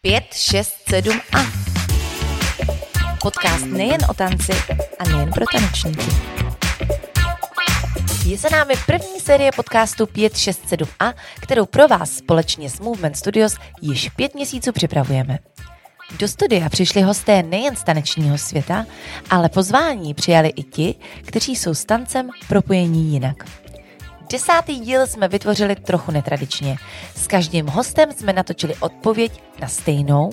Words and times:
Pět, 0.00 0.24
šest, 0.32 0.74
sedm 0.88 1.20
a. 1.32 1.38
Podcast 3.22 3.66
nejen 3.66 4.00
o 4.10 4.14
tanci 4.14 4.52
a 4.98 5.08
nejen 5.08 5.30
pro 5.32 5.44
tanečníky. 5.52 6.10
Je 8.26 8.38
se 8.38 8.50
námi 8.50 8.74
první 8.86 9.20
série 9.20 9.52
podcastu 9.52 10.04
567A, 10.04 11.14
kterou 11.40 11.66
pro 11.66 11.88
vás 11.88 12.10
společně 12.10 12.70
s 12.70 12.80
Movement 12.80 13.16
Studios 13.16 13.56
již 13.82 14.08
pět 14.08 14.34
měsíců 14.34 14.72
připravujeme. 14.72 15.38
Do 16.18 16.28
studia 16.28 16.68
přišli 16.68 17.02
hosté 17.02 17.42
nejen 17.42 17.76
z 17.76 17.84
tanečního 17.84 18.38
světa, 18.38 18.86
ale 19.30 19.48
pozvání 19.48 20.14
přijali 20.14 20.48
i 20.48 20.62
ti, 20.62 20.94
kteří 21.22 21.56
jsou 21.56 21.74
s 21.74 21.84
tancem 21.84 22.30
propojení 22.48 23.12
jinak. 23.12 23.63
Desátý 24.34 24.80
díl 24.80 25.06
jsme 25.06 25.28
vytvořili 25.28 25.76
trochu 25.76 26.12
netradičně. 26.12 26.76
S 27.16 27.26
každým 27.26 27.66
hostem 27.66 28.12
jsme 28.12 28.32
natočili 28.32 28.76
odpověď 28.76 29.42
na 29.60 29.68
stejnou, 29.68 30.30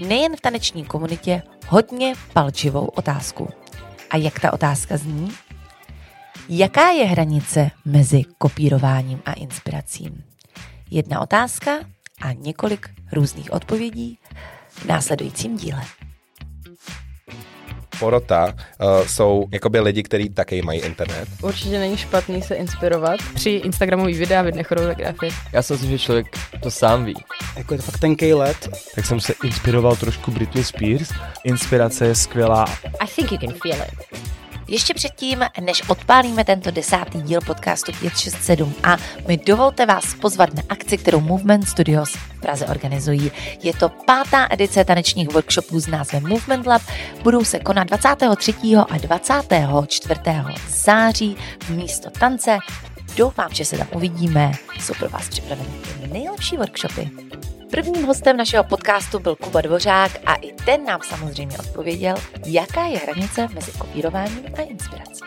nejen 0.00 0.36
v 0.36 0.40
taneční 0.40 0.84
komunitě, 0.84 1.42
hodně 1.68 2.14
palčivou 2.32 2.86
otázku. 2.86 3.48
A 4.10 4.16
jak 4.16 4.40
ta 4.40 4.52
otázka 4.52 4.96
zní? 4.96 5.32
Jaká 6.48 6.90
je 6.90 7.04
hranice 7.04 7.70
mezi 7.84 8.22
kopírováním 8.38 9.22
a 9.26 9.32
inspiracím? 9.32 10.24
Jedna 10.90 11.20
otázka 11.20 11.70
a 12.22 12.32
několik 12.32 12.90
různých 13.12 13.52
odpovědí 13.52 14.18
v 14.68 14.84
následujícím 14.84 15.56
díle. 15.56 15.82
Porota 17.98 18.46
uh, 18.46 19.06
jsou 19.06 19.46
jakoby 19.52 19.80
lidi, 19.80 20.02
kteří 20.02 20.28
také 20.28 20.62
mají 20.62 20.80
internet. 20.80 21.28
Určitě 21.42 21.78
není 21.78 21.96
špatný 21.96 22.42
se 22.42 22.54
inspirovat. 22.54 23.20
Při 23.34 23.50
Instagramový 23.50 24.14
videa 24.14 24.42
vidne 24.42 24.62
choreografie. 24.62 25.32
Já 25.52 25.62
si 25.62 25.72
myslím, 25.72 25.90
že 25.90 25.98
člověk 25.98 26.26
to 26.62 26.70
sám 26.70 27.04
ví. 27.04 27.14
Jako 27.56 27.74
je 27.74 27.78
to 27.78 27.84
fakt 27.84 27.98
tenký 27.98 28.34
let. 28.34 28.68
Tak 28.94 29.06
jsem 29.06 29.20
se 29.20 29.34
inspiroval 29.44 29.96
trošku 29.96 30.30
Britney 30.30 30.64
Spears. 30.64 31.08
Inspirace 31.44 32.06
je 32.06 32.14
skvělá. 32.14 32.64
I 33.00 33.06
think 33.16 33.32
you 33.32 33.38
can 33.38 33.54
feel 33.62 33.86
it. 33.86 34.33
Ještě 34.68 34.94
předtím, 34.94 35.40
než 35.60 35.88
odpálíme 35.88 36.44
tento 36.44 36.70
desátý 36.70 37.22
díl 37.22 37.40
podcastu 37.40 37.92
567 37.92 38.74
a 38.82 38.96
mi 39.28 39.36
dovolte 39.36 39.86
vás 39.86 40.14
pozvat 40.14 40.54
na 40.54 40.62
akci, 40.68 40.98
kterou 40.98 41.20
Movement 41.20 41.68
Studios 41.68 42.10
v 42.10 42.40
Praze 42.40 42.66
organizují. 42.66 43.32
Je 43.62 43.72
to 43.72 43.88
pátá 43.88 44.46
edice 44.50 44.84
tanečních 44.84 45.32
workshopů 45.32 45.80
s 45.80 45.86
názvem 45.86 46.28
Movement 46.28 46.66
Lab. 46.66 46.82
Budou 47.22 47.44
se 47.44 47.58
konat 47.58 47.88
23. 47.88 48.54
a 48.90 48.98
24. 48.98 50.20
září 50.68 51.36
v 51.60 51.70
místo 51.70 52.10
tance. 52.10 52.58
Doufám, 53.16 53.48
že 53.52 53.64
se 53.64 53.78
tam 53.78 53.88
uvidíme. 53.94 54.52
Jsou 54.80 54.94
pro 54.94 55.08
vás 55.08 55.28
připraveny 55.28 55.68
nejlepší 56.12 56.56
workshopy. 56.56 57.10
Prvním 57.74 58.04
hostem 58.04 58.36
našeho 58.36 58.64
podcastu 58.64 59.18
byl 59.18 59.36
Kuba 59.36 59.60
Dvořák 59.60 60.10
a 60.26 60.34
i 60.34 60.52
ten 60.52 60.84
nám 60.84 61.00
samozřejmě 61.08 61.58
odpověděl, 61.58 62.16
jaká 62.46 62.84
je 62.84 62.98
hranice 62.98 63.48
mezi 63.54 63.72
kopírováním 63.78 64.44
a 64.58 64.62
inspirací. 64.62 65.20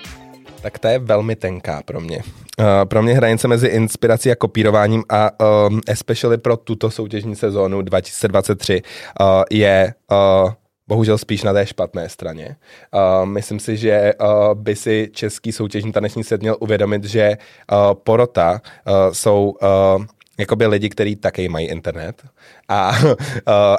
Tak 0.61 0.79
ta 0.79 0.89
je 0.89 0.99
velmi 0.99 1.35
tenká 1.35 1.81
pro 1.85 2.01
mě. 2.01 2.17
Uh, 2.17 2.65
pro 2.83 3.03
mě 3.03 3.13
hranice 3.13 3.47
mezi 3.47 3.67
inspirací 3.67 4.31
a 4.31 4.35
kopírováním 4.35 5.03
a 5.09 5.29
um, 5.67 5.81
especially 5.87 6.37
pro 6.37 6.57
tuto 6.57 6.91
soutěžní 6.91 7.35
sezónu 7.35 7.81
2023 7.81 8.81
uh, 9.19 9.43
je 9.51 9.93
uh, 10.11 10.51
bohužel 10.87 11.17
spíš 11.17 11.43
na 11.43 11.53
té 11.53 11.65
špatné 11.65 12.09
straně. 12.09 12.55
Uh, 12.93 13.25
myslím 13.25 13.59
si, 13.59 13.77
že 13.77 14.13
uh, 14.21 14.53
by 14.53 14.75
si 14.75 15.09
český 15.13 15.51
soutěžní 15.51 15.91
taneční 15.91 16.23
svět 16.23 16.41
měl 16.41 16.57
uvědomit, 16.59 17.03
že 17.03 17.37
uh, 17.71 17.93
porota 17.93 18.51
uh, 18.51 19.13
jsou 19.13 19.55
uh, 19.97 20.05
jakoby 20.38 20.67
lidi, 20.67 20.89
kteří 20.89 21.16
také 21.16 21.49
mají 21.49 21.67
internet 21.67 22.23
a, 22.67 22.91
uh, 23.03 23.16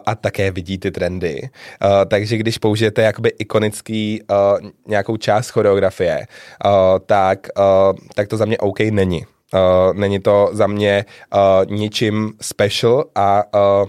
a 0.06 0.14
také 0.14 0.50
vidí 0.50 0.78
ty 0.78 0.90
trendy. 0.90 1.40
Uh, 1.42 1.90
takže 2.08 2.36
když 2.36 2.58
použijete 2.58 3.02
jakoby 3.02 3.28
ikonický 3.38 4.22
uh, 4.22 4.70
nějakou 4.86 5.16
část 5.16 5.50
choreografie, 5.50 6.26
uh, 6.64 6.70
tak, 7.06 7.48
uh, 7.58 7.98
tak 8.14 8.28
to 8.28 8.36
za 8.36 8.44
mě 8.44 8.58
OK 8.58 8.80
není. 8.80 9.26
Uh, 9.54 9.94
není 9.94 10.20
to 10.20 10.50
za 10.52 10.66
mě 10.66 11.04
uh, 11.34 11.76
ničím 11.76 12.32
special 12.40 13.04
a, 13.14 13.42
uh, 13.54 13.88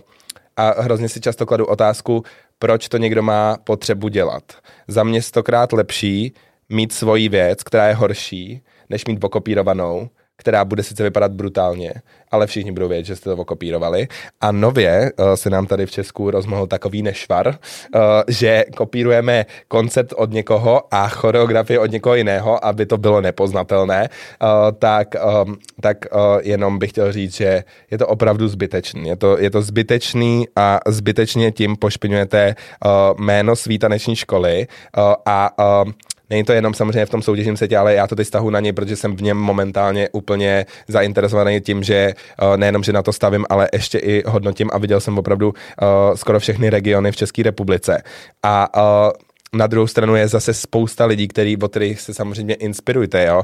a 0.57 0.81
hrozně 0.81 1.09
si 1.09 1.21
často 1.21 1.45
kladu 1.45 1.65
otázku, 1.65 2.23
proč 2.59 2.89
to 2.89 2.97
někdo 2.97 3.23
má 3.23 3.57
potřebu 3.63 4.07
dělat. 4.07 4.43
Za 4.87 5.03
mě 5.03 5.21
stokrát 5.21 5.73
lepší 5.73 6.33
mít 6.69 6.93
svoji 6.93 7.29
věc, 7.29 7.63
která 7.63 7.87
je 7.87 7.93
horší, 7.93 8.61
než 8.89 9.05
mít 9.05 9.23
okopírovanou, 9.23 10.09
která 10.39 10.65
bude 10.65 10.83
sice 10.83 11.03
vypadat 11.03 11.31
brutálně, 11.31 11.93
ale 12.31 12.47
všichni 12.47 12.71
budou 12.71 12.87
vědět, 12.87 13.05
že 13.05 13.15
jste 13.15 13.29
to 13.29 13.35
okopírovali. 13.35 14.07
A 14.41 14.51
nově 14.51 15.11
uh, 15.19 15.33
se 15.33 15.49
nám 15.49 15.67
tady 15.67 15.85
v 15.85 15.91
Česku 15.91 16.31
rozmohl 16.31 16.67
takový 16.67 17.01
nešvar, 17.01 17.47
uh, 17.47 18.01
že 18.27 18.65
kopírujeme 18.75 19.45
koncept 19.67 20.13
od 20.17 20.31
někoho 20.31 20.83
a 20.91 21.07
choreografii 21.07 21.77
od 21.77 21.91
někoho 21.91 22.15
jiného, 22.15 22.65
aby 22.65 22.85
to 22.85 22.97
bylo 22.97 23.21
nepoznatelné, 23.21 24.09
uh, 24.09 24.49
tak, 24.79 25.15
um, 25.45 25.57
tak 25.81 25.97
uh, 26.11 26.19
jenom 26.41 26.79
bych 26.79 26.89
chtěl 26.89 27.11
říct, 27.11 27.35
že 27.35 27.63
je 27.91 27.97
to 27.97 28.07
opravdu 28.07 28.47
zbytečný. 28.47 29.09
Je 29.09 29.15
to, 29.15 29.37
je 29.37 29.49
to 29.49 29.61
zbytečný 29.61 30.47
a 30.55 30.79
zbytečně 30.87 31.51
tím 31.51 31.75
pošpiňujete 31.75 32.55
uh, 32.85 33.19
jméno 33.19 33.55
svý 33.55 33.79
taneční 33.79 34.15
školy 34.15 34.67
uh, 34.97 35.13
a 35.25 35.59
uh, 35.83 35.91
Není 36.29 36.43
to 36.43 36.53
jenom 36.53 36.73
samozřejmě 36.73 37.05
v 37.05 37.09
tom 37.09 37.21
soutěžním 37.21 37.57
setě, 37.57 37.77
ale 37.77 37.93
já 37.93 38.07
to 38.07 38.15
teď 38.15 38.27
stahu 38.27 38.49
na 38.49 38.59
něj, 38.59 38.73
protože 38.73 38.95
jsem 38.95 39.15
v 39.15 39.21
něm 39.21 39.37
momentálně 39.37 40.09
úplně 40.11 40.65
zainteresovaný 40.87 41.61
tím, 41.61 41.83
že 41.83 42.13
uh, 42.41 42.57
nejenom, 42.57 42.83
že 42.83 42.93
na 42.93 43.03
to 43.03 43.13
stavím, 43.13 43.45
ale 43.49 43.67
ještě 43.73 43.97
i 43.97 44.23
hodnotím 44.27 44.69
a 44.73 44.77
viděl 44.77 44.99
jsem 44.99 45.17
opravdu 45.17 45.47
uh, 45.47 46.15
skoro 46.15 46.39
všechny 46.39 46.69
regiony 46.69 47.11
v 47.11 47.15
České 47.15 47.43
republice. 47.43 48.03
A 48.43 48.77
uh, 48.77 49.11
na 49.53 49.67
druhou 49.67 49.87
stranu 49.87 50.15
je 50.15 50.27
zase 50.27 50.53
spousta 50.53 51.05
lidí, 51.05 51.27
který, 51.27 51.57
od 51.57 51.71
kterých 51.71 52.01
se 52.01 52.13
samozřejmě 52.13 52.55
inspirujete, 52.55 53.25
jo? 53.25 53.43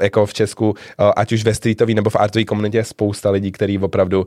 Jako 0.00 0.26
v 0.26 0.34
Česku, 0.34 0.68
uh, 0.70 0.74
ať 1.16 1.32
už 1.32 1.44
ve 1.44 1.54
streetové 1.54 1.94
nebo 1.94 2.10
v 2.10 2.16
artové 2.16 2.44
komunitě 2.44 2.78
je 2.78 2.84
spousta 2.84 3.30
lidí, 3.30 3.52
kteří 3.52 3.78
opravdu 3.78 4.26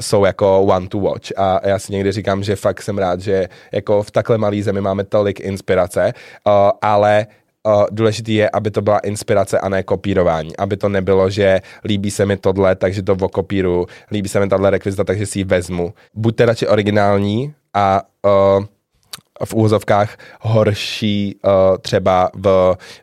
jsou 0.00 0.24
jako 0.24 0.60
one 0.62 0.88
to 0.88 0.98
watch 0.98 1.32
a 1.36 1.68
já 1.68 1.78
si 1.78 1.92
někdy 1.92 2.12
říkám, 2.12 2.42
že 2.42 2.56
fakt 2.56 2.82
jsem 2.82 2.98
rád, 2.98 3.20
že 3.20 3.48
jako 3.72 4.02
v 4.02 4.10
takhle 4.10 4.38
malé 4.38 4.62
zemi 4.62 4.80
máme 4.80 5.04
tolik 5.04 5.40
inspirace, 5.40 6.12
ale 6.82 7.26
důležitý 7.90 8.34
je, 8.34 8.50
aby 8.50 8.70
to 8.70 8.82
byla 8.82 8.98
inspirace 8.98 9.58
a 9.58 9.68
ne 9.68 9.82
kopírování. 9.82 10.56
Aby 10.56 10.76
to 10.76 10.88
nebylo, 10.88 11.30
že 11.30 11.60
líbí 11.84 12.10
se 12.10 12.26
mi 12.26 12.36
tohle, 12.36 12.76
takže 12.76 13.02
to 13.02 13.12
okopíru, 13.20 13.86
líbí 14.10 14.28
se 14.28 14.40
mi 14.40 14.48
tahle 14.48 14.70
rekvizita, 14.70 15.04
takže 15.04 15.26
si 15.26 15.38
ji 15.38 15.44
vezmu. 15.44 15.94
Buďte 16.14 16.46
radši 16.46 16.66
originální 16.66 17.54
a 17.74 18.02
uh, 18.58 18.64
v 19.44 19.54
úvozovkách 19.54 20.16
horší 20.40 21.36
uh, 21.44 21.50
třeba 21.80 22.30
v 22.34 22.46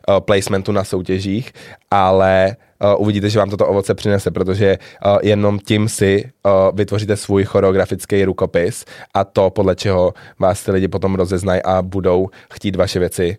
uh, 0.08 0.20
placementu 0.20 0.72
na 0.72 0.84
soutěžích, 0.84 1.52
ale 1.90 2.56
uh, 2.96 3.02
uvidíte, 3.02 3.30
že 3.30 3.38
vám 3.38 3.50
toto 3.50 3.66
ovoce 3.66 3.94
přinese, 3.94 4.30
protože 4.30 4.78
uh, 4.78 5.18
jenom 5.22 5.58
tím 5.58 5.88
si 5.88 6.24
uh, 6.24 6.52
vytvoříte 6.76 7.16
svůj 7.16 7.44
choreografický 7.44 8.24
rukopis 8.24 8.84
a 9.14 9.24
to, 9.24 9.50
podle 9.50 9.76
čeho 9.76 10.14
vás 10.38 10.64
ty 10.64 10.70
lidi 10.70 10.88
potom 10.88 11.14
rozeznají 11.14 11.62
a 11.62 11.82
budou 11.82 12.28
chtít 12.52 12.76
vaše 12.76 12.98
věci 12.98 13.36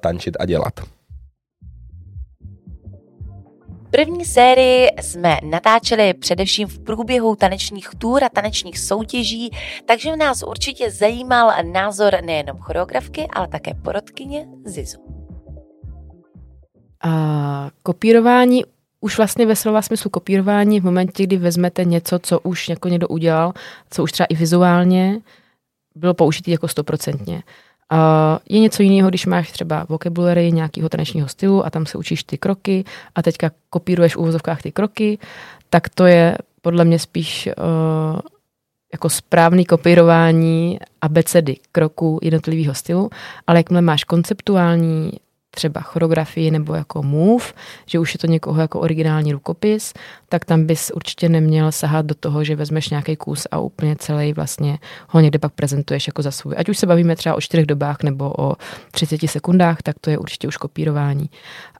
tančit 0.00 0.36
a 0.40 0.46
dělat. 0.46 0.72
První 3.94 4.24
sérii 4.24 4.88
jsme 5.02 5.36
natáčeli 5.42 6.14
především 6.14 6.68
v 6.68 6.78
průběhu 6.78 7.36
tanečních 7.36 7.88
tůr 7.98 8.24
a 8.24 8.28
tanečních 8.28 8.78
soutěží, 8.78 9.50
takže 9.84 10.16
nás 10.16 10.42
určitě 10.42 10.90
zajímal 10.90 11.52
názor 11.72 12.16
nejenom 12.24 12.58
choreografky, 12.58 13.26
ale 13.32 13.48
také 13.48 13.74
porodkyně 13.74 14.46
Zizu. 14.64 14.98
A 17.04 17.70
kopírování 17.82 18.64
už 19.00 19.16
vlastně 19.16 19.46
ve 19.46 19.56
slova 19.56 19.82
smyslu 19.82 20.10
kopírování 20.10 20.80
v 20.80 20.84
momentě, 20.84 21.22
kdy 21.22 21.36
vezmete 21.36 21.84
něco, 21.84 22.18
co 22.18 22.40
už 22.40 22.68
jako 22.68 22.88
někdo 22.88 23.08
udělal, 23.08 23.52
co 23.90 24.02
už 24.02 24.12
třeba 24.12 24.26
i 24.26 24.34
vizuálně 24.34 25.20
bylo 25.94 26.14
použitý 26.14 26.50
jako 26.50 26.68
stoprocentně. 26.68 27.42
Uh, 27.92 27.98
je 28.48 28.60
něco 28.60 28.82
jiného, 28.82 29.08
když 29.08 29.26
máš 29.26 29.52
třeba 29.52 29.86
vocabulary 29.88 30.52
nějakého 30.52 30.88
tanečního 30.88 31.28
stylu 31.28 31.66
a 31.66 31.70
tam 31.70 31.86
se 31.86 31.98
učíš 31.98 32.24
ty 32.24 32.38
kroky 32.38 32.84
a 33.14 33.22
teďka 33.22 33.50
kopíruješ 33.70 34.14
v 34.14 34.18
úvozovkách 34.18 34.62
ty 34.62 34.72
kroky, 34.72 35.18
tak 35.70 35.88
to 35.88 36.06
je 36.06 36.38
podle 36.62 36.84
mě 36.84 36.98
spíš 36.98 37.48
uh, 37.58 38.20
jako 38.92 39.10
správný 39.10 39.64
kopírování 39.64 40.78
abecedy 41.00 41.56
kroků 41.72 42.18
jednotlivého 42.22 42.74
stylu, 42.74 43.10
ale 43.46 43.58
jakmile 43.58 43.82
máš 43.82 44.04
konceptuální 44.04 45.12
třeba 45.54 45.80
choreografii 45.80 46.50
nebo 46.50 46.74
jako 46.74 47.02
move, 47.02 47.44
že 47.86 47.98
už 47.98 48.14
je 48.14 48.18
to 48.18 48.26
někoho 48.26 48.60
jako 48.60 48.80
originální 48.80 49.32
rukopis, 49.32 49.92
tak 50.28 50.44
tam 50.44 50.66
bys 50.66 50.90
určitě 50.94 51.28
neměl 51.28 51.72
sahat 51.72 52.06
do 52.06 52.14
toho, 52.14 52.44
že 52.44 52.56
vezmeš 52.56 52.90
nějaký 52.90 53.16
kus 53.16 53.46
a 53.50 53.58
úplně 53.58 53.96
celý 53.96 54.32
vlastně 54.32 54.78
ho 55.08 55.20
někde 55.20 55.38
pak 55.38 55.52
prezentuješ 55.52 56.06
jako 56.06 56.22
za 56.22 56.30
svůj. 56.30 56.54
Ať 56.56 56.68
už 56.68 56.78
se 56.78 56.86
bavíme 56.86 57.16
třeba 57.16 57.34
o 57.34 57.40
čtyřech 57.40 57.66
dobách 57.66 58.02
nebo 58.02 58.32
o 58.38 58.54
30 58.90 59.20
sekundách, 59.26 59.82
tak 59.82 59.96
to 60.00 60.10
je 60.10 60.18
určitě 60.18 60.48
už 60.48 60.56
kopírování. 60.56 61.30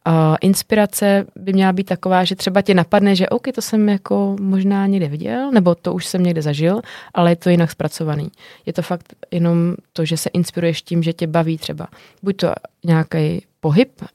Uh, 0.09 0.37
inspirace 0.41 1.26
by 1.37 1.53
měla 1.53 1.73
být 1.73 1.85
taková, 1.85 2.25
že 2.25 2.37
třeba 2.37 2.62
tě 2.62 2.75
napadne, 2.75 3.17
že 3.17 3.29
OK, 3.29 3.47
to 3.55 3.62
jsem 3.62 3.88
jako 3.88 4.37
možná 4.41 4.87
někde 4.87 5.09
viděl, 5.09 5.50
nebo 5.50 5.75
to 5.75 5.94
už 5.94 6.06
jsem 6.06 6.23
někde 6.23 6.43
zažil, 6.43 6.81
ale 7.15 7.31
je 7.31 7.37
to 7.37 7.50
jinak 7.50 7.71
zpracovaný. 7.71 8.29
Je 8.67 8.73
to 8.73 8.82
fakt 8.82 9.15
jenom 9.31 9.75
to, 9.93 10.05
že 10.05 10.17
se 10.17 10.29
inspiruješ 10.29 10.82
tím, 10.82 11.03
že 11.03 11.12
tě 11.12 11.26
baví 11.26 11.59
třeba. 11.59 11.88
Buď 12.23 12.37
to 12.37 12.53
nějaký 12.84 13.46
pohyb 13.60 13.90
uh, 14.00 14.08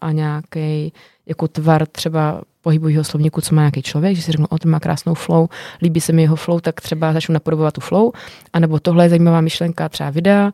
a 0.00 0.12
nějaký 0.12 0.92
jako 1.26 1.48
tvar 1.48 1.86
třeba 1.86 2.42
pohybového 2.62 3.04
slovníku, 3.04 3.40
co 3.40 3.54
má 3.54 3.62
nějaký 3.62 3.82
člověk, 3.82 4.16
že 4.16 4.22
si 4.22 4.32
řeknu, 4.32 4.46
o, 4.50 4.58
to 4.58 4.68
má 4.68 4.80
krásnou 4.80 5.14
flow, 5.14 5.48
líbí 5.82 6.00
se 6.00 6.12
mi 6.12 6.22
jeho 6.22 6.36
flow, 6.36 6.60
tak 6.60 6.80
třeba 6.80 7.12
začnu 7.12 7.32
napodobovat 7.32 7.74
tu 7.74 7.80
flow, 7.80 8.12
anebo 8.52 8.80
tohle 8.80 9.04
je 9.04 9.08
zajímavá 9.08 9.40
myšlenka, 9.40 9.88
třeba 9.88 10.10
videa, 10.10 10.52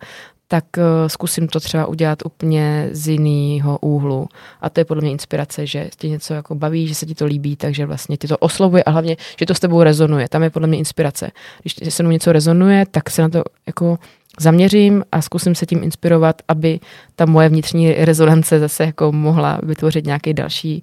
tak 0.51 0.65
uh, 0.77 0.83
zkusím 1.07 1.49
to 1.49 1.61
třeba 1.61 1.87
udělat 1.87 2.19
úplně 2.25 2.89
z 2.93 3.09
jiného 3.09 3.79
úhlu. 3.79 4.29
A 4.61 4.71
to 4.71 4.81
je 4.81 4.85
podle 4.85 5.01
mě 5.01 5.11
inspirace, 5.11 5.67
že 5.67 5.89
tě 5.97 6.09
něco 6.09 6.35
jako 6.35 6.55
baví, 6.55 6.89
že 6.89 6.95
se 6.95 7.07
ti 7.07 7.15
to 7.15 7.27
líbí, 7.27 7.57
takže 7.57 7.87
vlastně 7.87 8.17
ti 8.17 8.29
to 8.29 8.39
oslovuje 8.39 8.85
a 8.85 8.91
hlavně, 8.91 9.17
že 9.39 9.47
to 9.47 9.55
s 9.55 9.61
tebou 9.61 9.83
rezonuje. 9.83 10.29
Tam 10.29 10.43
je 10.43 10.51
podle 10.51 10.69
mě 10.69 10.79
inspirace. 10.79 11.31
Když 11.63 11.95
se 11.95 12.03
mnou 12.03 12.13
něco 12.13 12.33
rezonuje, 12.33 12.87
tak 12.91 13.11
se 13.11 13.23
na 13.23 13.29
to 13.29 13.43
jako 13.67 13.99
zaměřím 14.41 15.05
a 15.13 15.23
zkusím 15.23 15.55
se 15.55 15.67
tím 15.67 15.83
inspirovat, 15.83 16.43
aby 16.49 16.81
ta 17.17 17.27
moje 17.27 17.49
vnitřní 17.49 17.93
rezonance 17.93 18.59
zase 18.59 18.85
jako 18.85 19.13
mohla 19.13 19.61
vytvořit 19.63 20.07
nějaký 20.07 20.35
další 20.35 20.83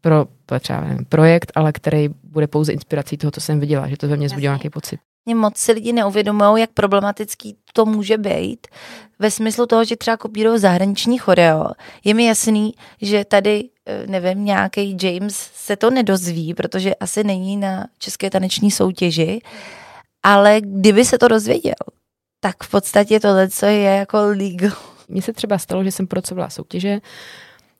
pro, 0.00 0.26
třeba 0.60 0.80
nevím, 0.80 1.04
projekt, 1.04 1.52
ale 1.54 1.72
který 1.72 2.08
bude 2.24 2.46
pouze 2.46 2.72
inspirací 2.72 3.16
toho, 3.16 3.30
co 3.30 3.40
jsem 3.40 3.60
viděla, 3.60 3.88
že 3.88 3.96
to 3.96 4.08
ve 4.08 4.16
mně 4.16 4.28
zbudilo 4.28 4.52
nějaký 4.52 4.70
pocit. 4.70 5.00
Moc 5.34 5.56
si 5.56 5.72
lidi 5.72 5.92
neuvědomují, 5.92 6.60
jak 6.60 6.70
problematický 6.70 7.56
to 7.72 7.86
může 7.86 8.18
být. 8.18 8.66
Ve 9.18 9.30
smyslu 9.30 9.66
toho, 9.66 9.84
že 9.84 9.96
třeba 9.96 10.16
kopírují 10.16 10.58
zahraniční 10.58 11.18
choreo. 11.18 11.66
Je 12.04 12.14
mi 12.14 12.24
jasný, 12.24 12.74
že 13.02 13.24
tady, 13.24 13.64
eh, 13.86 14.06
nevím, 14.06 14.44
nějaký 14.44 14.96
James 15.02 15.50
se 15.54 15.76
to 15.76 15.90
nedozví, 15.90 16.54
protože 16.54 16.94
asi 16.94 17.24
není 17.24 17.56
na 17.56 17.86
české 17.98 18.30
taneční 18.30 18.70
soutěži, 18.70 19.40
ale 20.22 20.60
kdyby 20.60 21.04
se 21.04 21.18
to 21.18 21.28
dozvěděl, 21.28 21.74
tak 22.40 22.64
v 22.64 22.70
podstatě 22.70 23.20
tohle, 23.20 23.48
co 23.48 23.66
je 23.66 23.82
jako 23.82 24.18
legal. 24.22 24.76
Mně 25.08 25.22
se 25.22 25.32
třeba 25.32 25.58
stalo, 25.58 25.84
že 25.84 25.92
jsem 25.92 26.06
pracovala 26.06 26.50
soutěže 26.50 27.00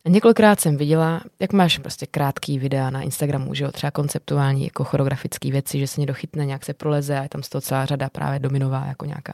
a 0.04 0.08
několikrát 0.08 0.60
jsem 0.60 0.76
viděla, 0.76 1.20
jak 1.40 1.52
máš 1.52 1.78
prostě 1.78 2.06
krátký 2.06 2.58
videa 2.58 2.90
na 2.90 3.02
Instagramu, 3.02 3.54
že 3.54 3.64
jo, 3.64 3.72
třeba 3.72 3.90
konceptuální 3.90 4.64
jako 4.64 4.84
choreografické 4.84 5.50
věci, 5.50 5.78
že 5.78 5.86
se 5.86 6.00
někdo 6.00 6.14
chytne, 6.14 6.46
nějak 6.46 6.64
se 6.64 6.74
proleze 6.74 7.18
a 7.18 7.22
je 7.22 7.28
tam 7.28 7.42
z 7.42 7.48
toho 7.48 7.62
celá 7.62 7.86
řada 7.86 8.08
právě 8.08 8.38
dominová 8.38 8.84
jako 8.86 9.04
nějaká. 9.04 9.32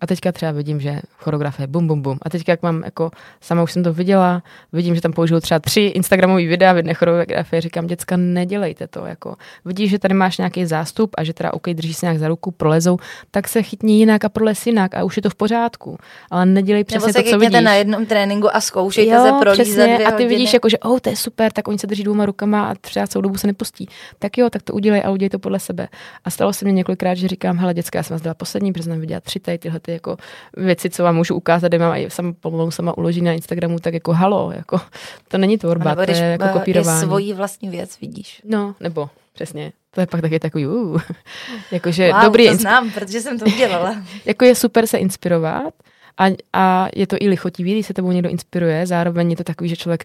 A 0.00 0.06
teďka 0.06 0.32
třeba 0.32 0.52
vidím, 0.52 0.80
že 0.80 1.00
choreografie 1.18 1.66
bum, 1.66 1.86
bum, 1.86 2.02
bum. 2.02 2.18
A 2.22 2.30
teďka, 2.30 2.52
jak 2.52 2.62
mám, 2.62 2.82
jako, 2.84 3.10
sama 3.40 3.62
už 3.62 3.72
jsem 3.72 3.82
to 3.82 3.92
viděla, 3.92 4.42
vidím, 4.72 4.94
že 4.94 5.00
tam 5.00 5.12
použiju 5.12 5.40
třeba 5.40 5.60
tři 5.60 5.80
Instagramové 5.80 6.46
videa 6.46 6.72
v 6.72 6.76
jedné 6.76 6.94
choreografii, 6.94 7.60
říkám, 7.60 7.86
děcka, 7.86 8.16
nedělejte 8.16 8.86
to. 8.86 9.06
Jako. 9.06 9.36
Vidíš, 9.64 9.90
že 9.90 9.98
tady 9.98 10.14
máš 10.14 10.38
nějaký 10.38 10.66
zástup 10.66 11.10
a 11.18 11.24
že 11.24 11.32
teda 11.32 11.52
OK, 11.52 11.68
drží 11.68 11.94
se 11.94 12.06
nějak 12.06 12.18
za 12.18 12.28
ruku, 12.28 12.50
prolezou, 12.50 12.98
tak 13.30 13.48
se 13.48 13.62
chytní 13.62 13.98
jinak 13.98 14.24
a 14.24 14.28
prolez 14.28 14.66
jinak 14.66 14.94
a 14.94 15.04
už 15.04 15.16
je 15.16 15.22
to 15.22 15.30
v 15.30 15.34
pořádku. 15.34 15.98
Ale 16.30 16.46
nedělej 16.46 16.84
přesně 16.84 17.06
Nebo 17.06 17.22
to, 17.22 17.30
co 17.30 17.38
vidíš. 17.38 17.60
na 17.60 17.74
jednom 17.74 18.06
tréninku 18.06 18.56
a 18.56 18.60
zkoušejte 18.60 19.14
jo, 19.14 19.24
se 19.24 19.32
prolízat 19.40 19.66
přesně, 19.66 19.94
dvě 19.94 20.06
a 20.06 20.10
ty 20.10 20.12
hodiny. 20.12 20.28
vidíš, 20.28 20.54
jako, 20.54 20.68
že 20.68 20.78
oh, 20.78 20.98
to 20.98 21.10
je 21.10 21.16
super, 21.16 21.52
tak 21.52 21.68
oni 21.68 21.78
se 21.78 21.86
drží 21.86 22.04
dvouma 22.04 22.26
rukama 22.26 22.68
a 22.68 22.74
třeba 22.74 23.06
celou 23.06 23.22
dobu 23.22 23.38
se 23.38 23.46
nepustí. 23.46 23.88
Tak 24.18 24.38
jo, 24.38 24.50
tak 24.50 24.62
to 24.62 24.72
udělej 24.72 25.02
a 25.04 25.10
udělej 25.10 25.30
to 25.30 25.38
podle 25.38 25.60
sebe. 25.60 25.88
A 26.24 26.30
stalo 26.30 26.52
se 26.52 26.64
mi 26.64 26.72
několikrát, 26.72 27.14
že 27.14 27.28
říkám, 27.28 27.58
hele, 27.58 27.74
děcka, 27.74 27.98
já 27.98 28.02
jsem 28.02 28.14
vás 28.14 28.22
dala 28.22 28.34
poslední, 28.34 28.72
protože 28.72 28.84
jsem 28.84 29.00
viděla 29.00 29.20
tři 29.20 29.40
tady 29.40 29.58
tyhle 29.58 29.80
ty 29.88 29.92
jako 29.92 30.16
věci, 30.56 30.90
co 30.90 31.02
vám 31.02 31.16
můžu 31.16 31.34
ukázat, 31.34 31.68
kde 31.68 31.78
mám 31.78 31.94
i 31.96 32.10
sama, 32.10 32.32
pomalu 32.40 32.70
sama 32.70 32.98
uložit 32.98 33.24
na 33.24 33.32
Instagramu, 33.32 33.78
tak 33.78 33.94
jako 33.94 34.12
halo, 34.12 34.52
jako, 34.52 34.80
to 35.28 35.38
není 35.38 35.58
tvorba, 35.58 35.94
to 35.94 36.00
je 36.00 36.16
jako 36.16 36.44
eh, 36.44 36.52
kopírování. 36.52 37.02
I 37.02 37.06
svoji 37.06 37.32
vlastní 37.32 37.68
věc 37.68 38.00
vidíš. 38.00 38.42
No, 38.44 38.74
nebo 38.80 39.10
přesně. 39.32 39.72
To 39.90 40.00
je 40.00 40.06
pak 40.06 40.20
taky 40.20 40.40
takový, 40.40 40.66
uh, 40.66 41.00
jakože 41.72 42.12
wow, 42.12 42.22
dobrý, 42.22 42.48
to 42.48 42.54
znám, 42.54 42.90
protože 42.90 43.20
jsem 43.20 43.38
to 43.38 43.44
udělala. 43.44 43.96
jako 44.24 44.44
je 44.44 44.54
super 44.54 44.86
se 44.86 44.98
inspirovat, 44.98 45.74
a, 46.18 46.36
a 46.52 46.88
je 46.96 47.06
to 47.06 47.16
i 47.20 47.28
lichotivý, 47.28 47.72
když 47.72 47.86
se 47.86 47.94
tebou 47.94 48.12
někdo 48.12 48.28
inspiruje, 48.28 48.86
zároveň 48.86 49.30
je 49.30 49.36
to 49.36 49.44
takový, 49.44 49.70
že 49.70 49.76
člověk, 49.76 50.04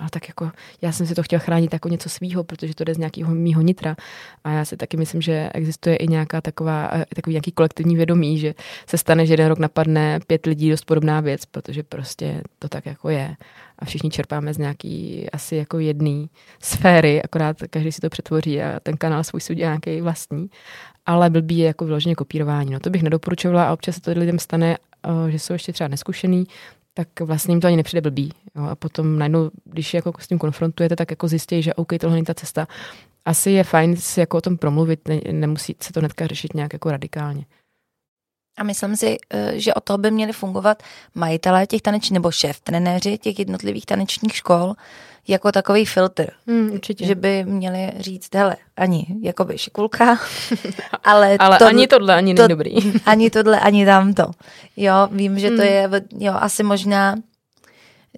a 0.00 0.10
tak 0.10 0.28
jako, 0.28 0.50
já 0.82 0.92
jsem 0.92 1.06
si 1.06 1.14
to 1.14 1.22
chtěl 1.22 1.40
chránit 1.40 1.72
jako 1.72 1.88
něco 1.88 2.08
svýho, 2.08 2.44
protože 2.44 2.74
to 2.74 2.84
jde 2.84 2.94
z 2.94 2.98
nějakého 2.98 3.34
mýho 3.34 3.62
nitra. 3.62 3.96
A 4.44 4.50
já 4.50 4.64
si 4.64 4.76
taky 4.76 4.96
myslím, 4.96 5.22
že 5.22 5.50
existuje 5.54 5.96
i 5.96 6.08
nějaká 6.08 6.40
taková, 6.40 6.90
eh, 6.92 7.04
takový 7.14 7.34
nějaký 7.34 7.52
kolektivní 7.52 7.96
vědomí, 7.96 8.38
že 8.38 8.54
se 8.86 8.98
stane, 8.98 9.26
že 9.26 9.32
jeden 9.32 9.48
rok 9.48 9.58
napadne 9.58 10.20
pět 10.26 10.46
lidí 10.46 10.70
dost 10.70 10.84
podobná 10.84 11.20
věc, 11.20 11.44
protože 11.44 11.82
prostě 11.82 12.42
to 12.58 12.68
tak 12.68 12.86
jako 12.86 13.08
je. 13.08 13.36
A 13.78 13.84
všichni 13.84 14.10
čerpáme 14.10 14.54
z 14.54 14.58
nějaký 14.58 15.26
asi 15.32 15.56
jako 15.56 15.78
jedné 15.78 16.26
sféry, 16.62 17.22
akorát 17.22 17.56
každý 17.70 17.92
si 17.92 18.00
to 18.00 18.08
přetvoří 18.08 18.62
a 18.62 18.80
ten 18.82 18.96
kanál 18.96 19.24
svůj 19.24 19.40
si 19.40 19.52
udělá 19.52 19.70
nějaký 19.70 20.00
vlastní 20.00 20.50
ale 21.06 21.30
blbý 21.30 21.58
je 21.58 21.66
jako 21.66 21.84
vyloženě 21.84 22.14
kopírování. 22.14 22.72
No 22.72 22.80
to 22.80 22.90
bych 22.90 23.02
nedoporučovala 23.02 23.68
a 23.68 23.72
občas 23.72 23.94
se 23.94 24.00
to 24.00 24.10
lidem 24.10 24.38
stane, 24.38 24.76
že 25.28 25.38
jsou 25.38 25.52
ještě 25.52 25.72
třeba 25.72 25.88
neskušený, 25.88 26.44
tak 26.94 27.20
vlastně 27.20 27.52
jim 27.52 27.60
to 27.60 27.66
ani 27.66 27.76
nepřijde 27.76 28.00
blbý. 28.00 28.32
Jo. 28.56 28.64
A 28.64 28.74
potom 28.74 29.18
najednou, 29.18 29.50
když 29.64 29.94
jako 29.94 30.12
s 30.18 30.28
tím 30.28 30.38
konfrontujete, 30.38 30.96
tak 30.96 31.10
jako 31.10 31.28
zjistí, 31.28 31.62
že 31.62 31.74
OK, 31.74 31.88
tohle 32.00 32.14
není 32.14 32.24
ta 32.24 32.34
cesta. 32.34 32.66
Asi 33.24 33.50
je 33.50 33.64
fajn 33.64 33.96
si 33.96 34.20
jako 34.20 34.38
o 34.38 34.40
tom 34.40 34.56
promluvit, 34.56 35.08
ne, 35.08 35.20
nemusí 35.32 35.76
se 35.82 35.92
to 35.92 36.00
hnedka 36.00 36.26
řešit 36.26 36.54
nějak 36.54 36.72
jako 36.72 36.90
radikálně. 36.90 37.44
A 38.56 38.64
myslím 38.64 38.96
si, 38.96 39.16
eh, 39.30 39.52
že 39.54 39.74
o 39.74 39.80
toho 39.80 39.98
by 39.98 40.10
měli 40.10 40.32
fungovat 40.32 40.82
majitelé 41.14 41.66
těch 41.66 41.82
tanečních 41.82 42.12
nebo 42.14 42.30
šéf 42.30 42.60
trenéři 42.60 43.18
těch 43.18 43.38
jednotlivých 43.38 43.86
tanečních 43.86 44.36
škol 44.36 44.74
jako 45.28 45.52
takový 45.52 45.84
filtr. 45.84 46.26
Hmm, 46.46 46.70
určitě. 46.72 47.06
Že 47.06 47.14
by 47.14 47.44
měli 47.44 47.92
říct, 47.98 48.34
hele, 48.34 48.56
ani 48.76 49.06
jakoby 49.22 49.58
šikulka, 49.58 50.18
ale, 51.04 51.36
Ale 51.38 51.58
to, 51.58 51.66
ani 51.66 51.86
tohle, 51.86 52.14
ani 52.14 52.34
to- 52.34 52.42
není 52.42 52.48
dobrý. 52.48 52.74
ani 53.06 53.30
tohle, 53.30 53.60
ani 53.60 53.86
tamto. 53.86 54.24
Jo, 54.76 55.08
vím, 55.10 55.38
že 55.38 55.48
to 55.50 55.56
Hmm. 55.62 55.64
je, 55.66 55.90
jo, 56.18 56.32
asi 56.36 56.62
možná 56.62 57.14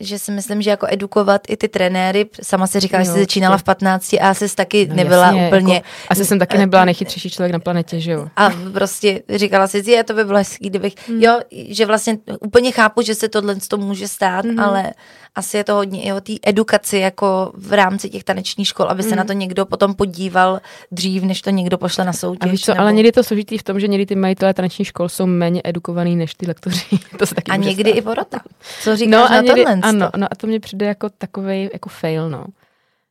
že 0.00 0.18
si 0.18 0.32
myslím, 0.32 0.62
že 0.62 0.70
jako 0.70 0.86
edukovat 0.90 1.40
i 1.48 1.56
ty 1.56 1.68
trenéry, 1.68 2.26
sama 2.42 2.66
si 2.66 2.80
říkala, 2.80 3.02
že 3.04 3.10
jsi 3.10 3.18
začínala 3.18 3.56
v 3.58 3.62
15 3.62 4.14
a 4.20 4.34
jsi 4.34 4.54
taky 4.56 4.86
No 4.88 4.94
nebyla 4.94 5.26
jasně, 5.26 5.46
úplně, 5.46 5.74
Jako, 5.74 5.86
asi 6.08 6.24
jsem 6.24 6.38
taky 6.38 6.58
nebyla 6.58 6.84
nejchytřejší 6.84 7.30
člověk 7.30 7.52
na 7.52 7.58
planetě, 7.58 8.00
že 8.00 8.12
jo? 8.12 8.28
a 8.36 8.50
prostě 8.72 9.22
říkala 9.34 9.66
si, 9.66 9.90
je, 9.90 10.04
to 10.04 10.14
by 10.14 10.24
bylo 10.24 10.38
hezký, 10.38 10.68
kdybych, 10.70 10.94
Hmm. 11.08 11.22
jo, 11.22 11.38
že 11.50 11.86
vlastně 11.86 12.18
úplně 12.40 12.70
chápu, 12.72 13.02
že 13.02 13.14
se 13.14 13.28
tohle 13.28 13.56
to 13.68 13.76
může 13.76 14.08
stát, 14.08 14.44
Mhm. 14.44 14.60
ale 14.60 14.92
asi 15.34 15.56
je 15.56 15.64
to 15.64 15.74
hodně 15.74 16.02
i 16.02 16.12
o 16.12 16.20
té 16.20 16.32
edukaci 16.42 16.98
jako 16.98 17.52
v 17.54 17.72
rámci 17.72 18.08
těch 18.10 18.24
tanečních 18.24 18.68
škol, 18.68 18.86
aby 18.90 19.02
se 19.02 19.16
na 19.16 19.24
to 19.24 19.32
někdo 19.32 19.66
potom 19.66 19.94
podíval 19.94 20.60
dřív, 20.92 21.22
než 21.22 21.42
to 21.42 21.50
někdo 21.50 21.78
pošle 21.78 22.04
na 22.04 22.12
soutěž. 22.12 22.48
A 22.48 22.52
víš 22.52 22.64
co, 22.64 22.70
nebo- 22.72 22.80
ale 22.82 22.92
někdy 22.92 23.08
je 23.08 23.12
to 23.12 23.24
složitý 23.24 23.58
v 23.58 23.62
tom, 23.62 23.80
že 23.80 23.88
někdy 23.88 24.06
ty 24.06 24.14
majitelé 24.14 24.54
tanečních 24.54 24.88
škol 24.88 25.08
jsou 25.08 25.26
méně 25.26 25.60
edukovaný 25.64 26.16
než 26.16 26.34
ty 26.34 26.46
lektoři. 26.46 26.80
to 27.18 27.26
se 27.26 27.34
taky 27.34 27.50
a 27.50 27.56
může 27.56 27.68
někdy 27.68 27.90
stát. 27.90 27.98
i 27.98 28.02
porota. 28.02 28.38
Co 28.82 28.96
říkáš 28.96 29.10
no, 29.12 29.18
na 29.18 29.26
a 29.26 29.40
někdy, 29.40 29.64
tohle? 29.64 29.80
Ano, 29.88 30.10
no 30.16 30.26
a 30.30 30.34
to 30.34 30.46
mně 30.46 30.60
přijde 30.60 30.86
jako 30.86 31.08
takový 31.10 31.68
jako 31.72 31.88
fail, 31.88 32.30
no. 32.30 32.46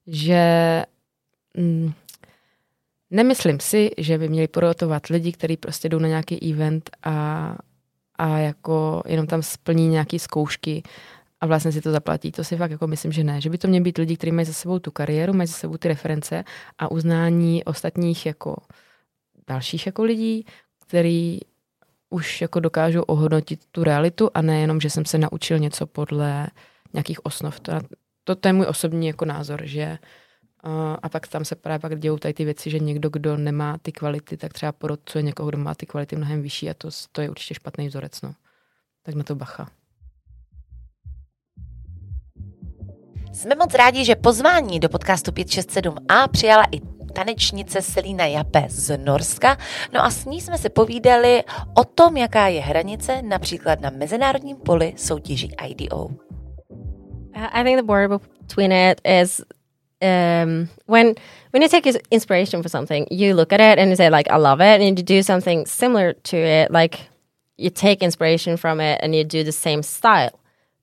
Že 0.07 0.84
mm, 1.57 1.93
nemyslím 3.12 3.60
si, 3.60 3.91
že 3.98 4.17
by 4.17 4.29
měli 4.29 4.48
porotovat 4.48 5.07
lidi, 5.07 5.31
kteří 5.31 5.57
prostě 5.57 5.89
jdou 5.89 6.00
na 6.00 6.07
nějaký 6.07 6.53
event 6.53 6.89
a, 7.03 7.55
a 8.15 8.38
jako 8.38 9.03
jenom 9.07 9.27
tam 9.27 9.43
splní 9.43 9.88
nějaké 9.88 10.19
zkoušky 10.19 10.84
a 11.41 11.46
vlastně 11.46 11.72
si 11.72 11.81
to 11.81 11.91
zaplatí. 11.91 12.31
To 12.31 12.43
si 12.43 12.57
fakt 12.57 12.72
jako 12.72 12.88
myslím, 12.88 13.12
že 13.12 13.24
ne. 13.24 13.41
Že 13.41 13.50
by 13.50 13.57
to 13.57 13.67
měly 13.67 13.84
být 13.84 13.98
lidi, 13.98 14.17
kteří 14.17 14.31
mají 14.31 14.46
za 14.46 14.53
sebou 14.53 14.79
tu 14.79 14.91
kariéru, 14.91 15.34
mají 15.34 15.48
za 15.48 15.53
sebou 15.53 15.77
ty 15.77 15.88
reference 15.88 16.43
a 16.77 16.91
uznání 16.91 17.63
ostatních 17.63 18.25
jako 18.25 18.55
dalších 19.48 19.86
jako 19.86 20.03
lidí, 20.03 20.46
který 20.88 21.39
už 22.09 22.41
jako 22.41 22.59
dokážou 22.59 23.01
ohodnotit 23.01 23.65
tu 23.71 23.83
realitu 23.83 24.29
a 24.33 24.41
nejenom, 24.41 24.81
že 24.81 24.89
jsem 24.89 25.05
se 25.05 25.17
naučil 25.17 25.59
něco 25.59 25.87
podle 25.87 26.47
nějakých 26.93 27.25
osnov. 27.25 27.59
To, 27.59 27.71
to, 28.23 28.35
to 28.35 28.47
je 28.47 28.53
můj 28.53 28.65
osobní 28.69 29.07
jako 29.07 29.25
názor, 29.25 29.61
že 29.63 29.97
uh, 30.65 30.95
a 31.03 31.09
pak 31.09 31.27
tam 31.27 31.45
se 31.45 31.55
právě 31.55 31.79
pak 31.79 31.99
dějou 31.99 32.17
tady 32.17 32.33
ty 32.33 32.45
věci, 32.45 32.69
že 32.69 32.79
někdo, 32.79 33.09
kdo 33.09 33.37
nemá 33.37 33.77
ty 33.81 33.91
kvality, 33.91 34.37
tak 34.37 34.53
třeba 34.53 34.71
porodcuje 34.71 35.21
někoho, 35.21 35.49
kdo 35.49 35.57
má 35.57 35.75
ty 35.75 35.85
kvality 35.85 36.15
mnohem 36.15 36.41
vyšší 36.41 36.69
a 36.69 36.73
to, 36.73 36.89
to 37.11 37.21
je 37.21 37.29
určitě 37.29 37.53
špatný 37.53 37.87
vzorec. 37.87 38.21
No. 38.21 38.33
Tak 39.03 39.15
na 39.15 39.23
to 39.23 39.35
bacha. 39.35 39.69
Jsme 43.33 43.55
moc 43.55 43.73
rádi, 43.73 44.05
že 44.05 44.15
pozvání 44.15 44.79
do 44.79 44.89
podcastu 44.89 45.31
567a 45.31 46.27
přijala 46.27 46.63
i 46.71 46.96
tanečnice 47.17 47.81
Selina 47.81 48.25
Jape 48.25 48.65
z 48.69 48.97
Norska. 48.97 49.57
No 49.93 50.05
a 50.05 50.09
s 50.09 50.25
ní 50.25 50.41
jsme 50.41 50.57
se 50.57 50.69
povídali 50.69 51.43
o 51.74 51.83
tom, 51.83 52.17
jaká 52.17 52.47
je 52.47 52.62
hranice 52.62 53.21
například 53.21 53.81
na 53.81 53.89
mezinárodním 53.89 54.57
poli 54.57 54.93
soutěží 54.95 55.51
IDO. 55.67 56.05
Uh, 56.05 57.47
I 57.51 57.63
think 57.63 57.77
the 57.77 57.83
border 57.83 58.19
between 58.41 58.71
it 58.71 59.01
is 59.21 59.41
um, 60.01 60.67
when 60.88 61.13
when 61.53 61.63
you 61.63 61.69
take 61.69 61.89
ins- 61.89 62.01
inspiration 62.12 62.62
for 62.62 62.69
something, 62.69 63.07
you 63.12 63.36
look 63.36 63.53
at 63.53 63.59
it 63.59 63.79
and 63.79 63.89
you 63.89 63.95
say 63.95 64.09
like, 64.09 64.29
"I 64.29 64.38
love 64.38 64.62
it," 64.62 64.81
and 64.81 65.00
you 65.00 65.03
do 65.17 65.24
something 65.24 65.67
similar 65.67 66.13
to 66.13 66.38
it. 66.38 66.71
Like 66.71 67.00
you 67.57 67.69
take 67.69 68.05
inspiration 68.05 68.57
from 68.57 68.79
it 68.79 69.00
and 69.01 69.15
you 69.15 69.24
do 69.24 69.43
the 69.43 69.51
same 69.51 69.83
style. 69.83 70.39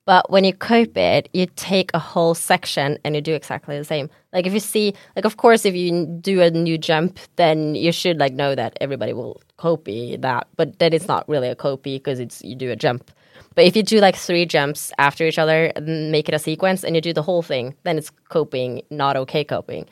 But 0.06 0.30
when 0.30 0.44
you 0.44 0.52
cope 0.52 0.96
it, 0.96 1.28
you 1.32 1.46
take 1.56 1.90
a 1.94 1.98
whole 1.98 2.34
section 2.34 2.98
and 3.04 3.14
you 3.14 3.22
do 3.22 3.34
exactly 3.34 3.78
the 3.78 3.84
same. 3.84 4.10
Like 4.32 4.46
if 4.46 4.52
you 4.52 4.60
see, 4.60 4.94
like 5.16 5.24
of 5.24 5.38
course, 5.38 5.64
if 5.64 5.74
you 5.74 6.06
do 6.20 6.42
a 6.42 6.50
new 6.50 6.76
jump, 6.76 7.18
then 7.36 7.74
you 7.74 7.90
should 7.90 8.18
like 8.18 8.34
know 8.34 8.54
that 8.54 8.76
everybody 8.80 9.12
will 9.14 9.40
copy 9.56 10.16
that. 10.16 10.46
But 10.56 10.78
then 10.78 10.92
it's 10.92 11.08
not 11.08 11.26
really 11.28 11.48
a 11.48 11.56
copy 11.56 11.96
because 11.96 12.20
it's 12.20 12.44
you 12.44 12.54
do 12.54 12.70
a 12.70 12.76
jump. 12.76 13.10
But 13.54 13.64
if 13.64 13.76
you 13.76 13.82
do 13.82 14.00
like 14.00 14.16
three 14.16 14.44
jumps 14.44 14.92
after 14.98 15.24
each 15.24 15.38
other 15.38 15.72
and 15.76 16.12
make 16.12 16.28
it 16.28 16.34
a 16.34 16.38
sequence 16.38 16.84
and 16.84 16.94
you 16.94 17.00
do 17.00 17.12
the 17.12 17.22
whole 17.22 17.42
thing, 17.42 17.74
then 17.84 17.96
it's 17.96 18.10
coping, 18.28 18.82
not 18.90 19.16
okay 19.16 19.44
coping. 19.44 19.86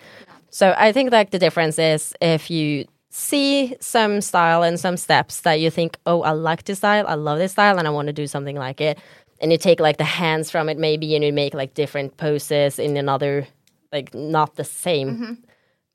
So 0.51 0.75
I 0.77 0.93
think 0.93 1.13
like 1.13 1.31
the 1.31 1.39
difference 1.39 1.79
is 1.79 2.13
if 2.21 2.51
you 2.51 2.87
see 3.13 3.77
some 3.79 4.21
style 4.21 4.63
and 4.63 4.81
some 4.81 4.97
steps 4.97 5.43
that 5.43 5.61
you 5.61 5.71
think, 5.71 5.99
oh, 6.07 6.23
I 6.23 6.31
like 6.33 6.65
this 6.65 6.79
style, 6.79 7.07
I 7.07 7.15
love 7.15 7.39
this 7.39 7.53
style, 7.53 7.79
and 7.79 7.87
I 7.87 7.91
want 7.91 8.07
to 8.07 8.13
do 8.13 8.27
something 8.27 8.57
like 8.57 8.81
it, 8.81 8.99
and 9.43 9.53
you 9.53 9.59
take 9.59 9.81
like 9.81 9.99
the 9.99 10.05
hands 10.05 10.51
from 10.51 10.69
it 10.71 10.79
maybe, 10.79 11.15
and 11.15 11.23
you 11.25 11.33
make 11.33 11.53
like 11.53 11.75
different 11.75 12.17
poses 12.17 12.79
in 12.79 12.97
another, 12.97 13.47
like 13.93 14.15
not 14.15 14.57
the 14.57 14.65
same. 14.65 15.09
Mm-hmm. 15.11 15.33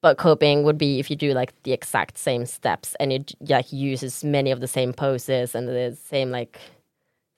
But 0.02 0.18
coping 0.20 0.62
would 0.64 0.78
be 0.78 1.00
if 1.00 1.10
you 1.10 1.16
do 1.16 1.34
like 1.34 1.54
the 1.64 1.74
exact 1.74 2.20
same 2.20 2.46
steps 2.46 2.96
and 3.00 3.12
it 3.12 3.34
like 3.50 3.74
uses 3.74 4.24
many 4.24 4.52
of 4.52 4.60
the 4.60 4.68
same 4.68 4.94
poses 4.94 5.56
and 5.56 5.68
the 5.68 5.98
same 6.06 6.30
like 6.30 6.60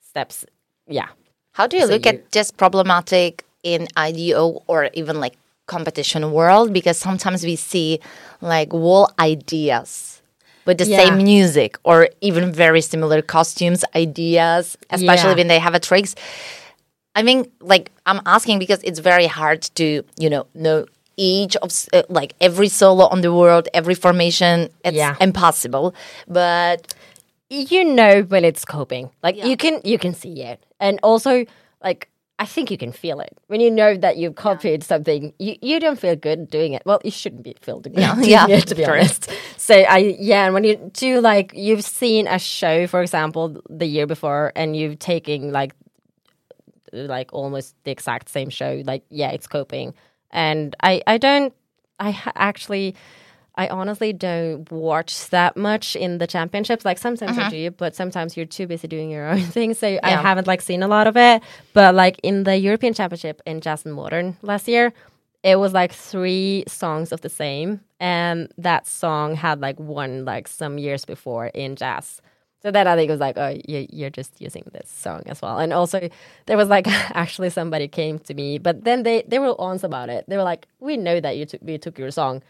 steps. 0.06 0.44
Yeah. 0.86 1.08
How 1.52 1.66
do 1.66 1.76
you 1.78 1.86
So 1.86 1.92
look 1.92 2.04
you- 2.04 2.12
at 2.12 2.32
this 2.32 2.50
problematic 2.50 3.44
in 3.62 3.88
IDO 3.96 4.62
or 4.66 4.90
even 4.92 5.20
like 5.20 5.36
competition 5.66 6.32
world? 6.32 6.72
Because 6.72 6.98
sometimes 6.98 7.44
we 7.44 7.56
see 7.56 7.98
like 8.42 8.72
wall 8.72 9.10
ideas 9.18 10.19
with 10.66 10.78
the 10.78 10.86
Yeah. 10.86 10.98
same 10.98 11.16
music 11.18 11.78
or 11.84 12.08
even 12.20 12.52
very 12.52 12.80
similar 12.80 13.22
costumes 13.22 13.84
ideas, 13.94 14.76
especially 14.90 15.30
Yeah. 15.30 15.36
when 15.36 15.48
they 15.48 15.58
have 15.58 15.74
a 15.74 15.80
tricks. 15.80 16.14
I 17.14 17.22
mean, 17.22 17.50
like 17.60 17.90
I'm 18.06 18.20
asking 18.26 18.58
because 18.58 18.80
it's 18.82 18.98
very 19.00 19.26
hard 19.26 19.62
to 19.74 20.04
you 20.18 20.30
know 20.30 20.46
know 20.54 20.86
each 21.16 21.56
of 21.56 21.70
uh, 21.92 22.02
like 22.08 22.34
every 22.40 22.68
solo 22.68 23.04
on 23.06 23.20
the 23.20 23.32
world, 23.32 23.68
every 23.74 23.94
formation. 23.94 24.68
It's 24.84 24.96
Yeah. 24.96 25.16
impossible, 25.20 25.94
but 26.28 26.94
you 27.50 27.84
know 27.84 28.22
when 28.22 28.44
it's 28.44 28.64
coping. 28.64 29.10
Like 29.22 29.36
you 29.44 29.56
can 29.56 29.80
you 29.84 29.98
can 29.98 30.14
see 30.14 30.42
it, 30.42 30.62
and 30.78 31.00
also 31.02 31.44
like 31.82 32.08
I 32.40 32.46
think 32.46 32.70
you 32.70 32.78
can 32.78 32.90
feel 32.90 33.20
it 33.20 33.36
when 33.48 33.60
you 33.60 33.70
know 33.70 33.98
that 33.98 34.16
you've 34.16 34.34
copied 34.34 34.82
something. 34.82 35.34
You 35.38 35.56
you 35.60 35.78
don't 35.78 35.98
feel 35.98 36.16
good 36.16 36.48
doing 36.50 36.72
it. 36.72 36.82
Well, 36.86 36.98
you 37.04 37.10
shouldn't 37.10 37.42
be 37.42 37.54
feel 37.60 37.80
good 37.80 37.92
Yeah, 37.98 38.18
yeah, 38.18 38.46
it 38.48 38.66
to 38.68 38.74
be 38.74 38.86
honest. 38.86 39.30
So 39.58 39.74
I 39.74 40.16
yeah, 40.18 40.46
and 40.46 40.54
when 40.54 40.64
you 40.64 40.90
do 40.94 41.20
like 41.20 41.52
you've 41.54 41.84
seen 41.84 42.26
a 42.26 42.38
show, 42.38 42.86
for 42.86 43.02
example, 43.02 43.60
the 43.68 43.84
year 43.84 44.06
before, 44.06 44.52
and 44.56 44.74
you've 44.74 44.98
taken 44.98 45.52
like 45.52 45.74
like 46.92 47.30
almost 47.34 47.74
the 47.84 47.90
exact 47.90 48.30
same 48.30 48.48
show. 48.48 48.82
Like 48.86 49.04
yeah, 49.10 49.32
it's 49.32 49.46
coping, 49.46 49.92
and 50.30 50.74
I 50.82 51.02
I 51.06 51.18
don't 51.18 51.52
I 52.00 52.12
ha- 52.12 52.32
actually. 52.34 52.96
I 53.60 53.68
honestly 53.68 54.14
don't 54.14 54.72
watch 54.72 55.28
that 55.28 55.54
much 55.54 55.94
in 55.94 56.16
the 56.16 56.26
championships. 56.26 56.82
Like 56.82 56.96
sometimes 56.96 57.36
I 57.36 57.42
mm-hmm. 57.42 57.50
do, 57.50 57.70
but 57.72 57.94
sometimes 57.94 58.34
you're 58.34 58.46
too 58.46 58.66
busy 58.66 58.88
doing 58.88 59.10
your 59.10 59.28
own 59.32 59.42
thing. 59.42 59.74
So 59.74 59.98
I 60.02 60.12
haven't 60.12 60.46
like 60.46 60.62
seen 60.62 60.82
a 60.82 60.88
lot 60.88 61.06
of 61.06 61.14
it. 61.14 61.42
But 61.74 61.94
like 61.94 62.18
in 62.22 62.44
the 62.44 62.56
European 62.56 62.94
Championship 62.94 63.42
in 63.44 63.60
Jazz 63.60 63.84
and 63.84 63.94
Modern 63.94 64.38
last 64.40 64.66
year, 64.66 64.94
it 65.42 65.56
was 65.56 65.74
like 65.74 65.92
three 65.92 66.64
songs 66.68 67.12
of 67.12 67.20
the 67.20 67.28
same, 67.28 67.80
and 67.98 68.50
that 68.56 68.86
song 68.86 69.34
had 69.34 69.60
like 69.60 69.78
won 69.78 70.24
like 70.24 70.48
some 70.48 70.78
years 70.78 71.04
before 71.04 71.46
in 71.48 71.76
jazz. 71.76 72.22
So 72.62 72.70
then 72.70 72.86
I 72.86 72.94
think 72.94 73.08
it 73.08 73.12
was 73.12 73.20
like, 73.20 73.38
oh, 73.38 73.58
you, 73.66 73.86
you're 73.90 74.10
just 74.10 74.38
using 74.38 74.64
this 74.72 74.90
song 74.90 75.22
as 75.26 75.40
well. 75.40 75.58
And 75.58 75.72
also, 75.72 76.10
there 76.44 76.58
was 76.58 76.68
like 76.68 76.86
actually 77.16 77.48
somebody 77.48 77.88
came 77.88 78.18
to 78.20 78.34
me, 78.34 78.58
but 78.58 78.84
then 78.84 79.02
they 79.02 79.22
they 79.26 79.38
were 79.38 79.54
honest 79.58 79.82
about 79.84 80.10
it. 80.10 80.24
They 80.28 80.36
were 80.36 80.42
like, 80.42 80.66
we 80.78 80.98
know 80.98 81.20
that 81.20 81.38
you 81.38 81.46
took 81.46 81.62
we 81.62 81.78
took 81.78 81.98
your 81.98 82.10
song, 82.10 82.42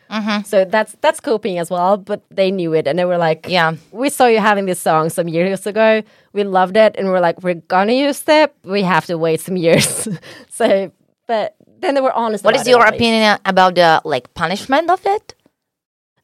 so 0.45 0.65
that's 0.65 0.97
that's 1.01 1.21
coping 1.21 1.59
as 1.59 1.71
well. 1.71 1.97
But 1.97 2.23
they 2.31 2.51
knew 2.51 2.75
it, 2.75 2.89
and 2.89 2.99
they 2.99 3.05
were 3.05 3.19
like, 3.19 3.47
Yeah. 3.49 3.77
we 3.93 4.11
saw 4.11 4.27
you 4.27 4.41
having 4.41 4.67
this 4.67 4.81
song 4.81 5.11
some 5.11 5.29
years 5.29 5.65
ago. 5.67 6.03
We 6.33 6.43
loved 6.43 6.77
it, 6.77 6.97
and 6.99 7.09
we're 7.09 7.21
like, 7.21 7.41
we're 7.45 7.63
gonna 7.69 7.93
use 7.93 8.25
it. 8.27 8.53
We 8.65 8.83
have 8.83 9.07
to 9.07 9.17
wait 9.17 9.41
some 9.41 9.57
years. 9.57 10.09
so, 10.51 10.91
but 11.29 11.55
then 11.81 11.95
they 11.95 12.01
were 12.01 12.13
honest. 12.13 12.43
what 12.45 12.55
about 12.55 12.61
is 12.63 12.67
it, 12.67 12.71
your 12.71 12.81
least. 12.83 12.95
opinion 12.95 13.39
about 13.45 13.75
the 13.77 14.03
like 14.05 14.35
punishment 14.35 14.91
of 14.91 15.01
it? 15.07 15.35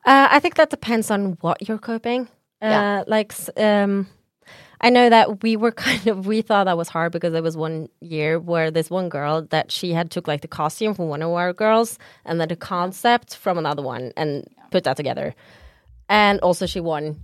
Uh, 0.04 0.28
I 0.30 0.40
think 0.40 0.54
that 0.56 0.70
depends 0.70 1.10
on 1.10 1.38
what 1.40 1.68
you're 1.68 1.78
coping. 1.78 2.28
Uh, 2.62 2.66
Yeah. 2.68 3.04
Like, 3.06 3.34
um, 3.56 4.06
I 4.80 4.90
know 4.90 5.08
that 5.10 5.42
we 5.42 5.56
were 5.56 5.72
kind 5.86 6.06
of 6.06 6.26
we 6.26 6.42
thought 6.42 6.64
that 6.64 6.76
was 6.76 6.88
hard 6.88 7.12
because 7.12 7.32
there 7.32 7.42
was 7.42 7.56
one 7.56 7.88
year 8.00 8.38
where 8.38 8.70
this 8.70 8.90
one 8.90 9.08
girl 9.08 9.42
that 9.50 9.72
she 9.72 9.92
had 9.92 10.10
took 10.10 10.28
like 10.28 10.40
the 10.40 10.48
costume 10.48 10.94
from 10.94 11.08
one 11.08 11.22
of 11.22 11.30
our 11.30 11.52
girls 11.52 11.98
and 12.24 12.40
then 12.40 12.48
the 12.48 12.56
concept 12.56 13.36
from 13.36 13.58
another 13.58 13.82
one 13.82 14.12
and 14.16 14.44
put 14.70 14.84
that 14.84 14.96
together, 14.96 15.34
and 16.08 16.40
also 16.40 16.66
she 16.66 16.80
won. 16.80 17.16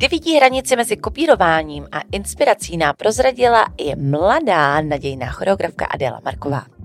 Kdy 0.00 0.08
vidí 0.08 0.36
hranici 0.36 0.76
mezi 0.76 0.96
kopírováním 0.96 1.88
a 1.92 2.00
inspirací 2.12 2.76
nám 2.76 2.94
prozradila 2.96 3.68
i 3.76 3.96
mladá 3.96 4.80
nadějná 4.80 5.26
choreografka 5.30 5.86
Adela 5.86 6.20
Marková. 6.24 6.79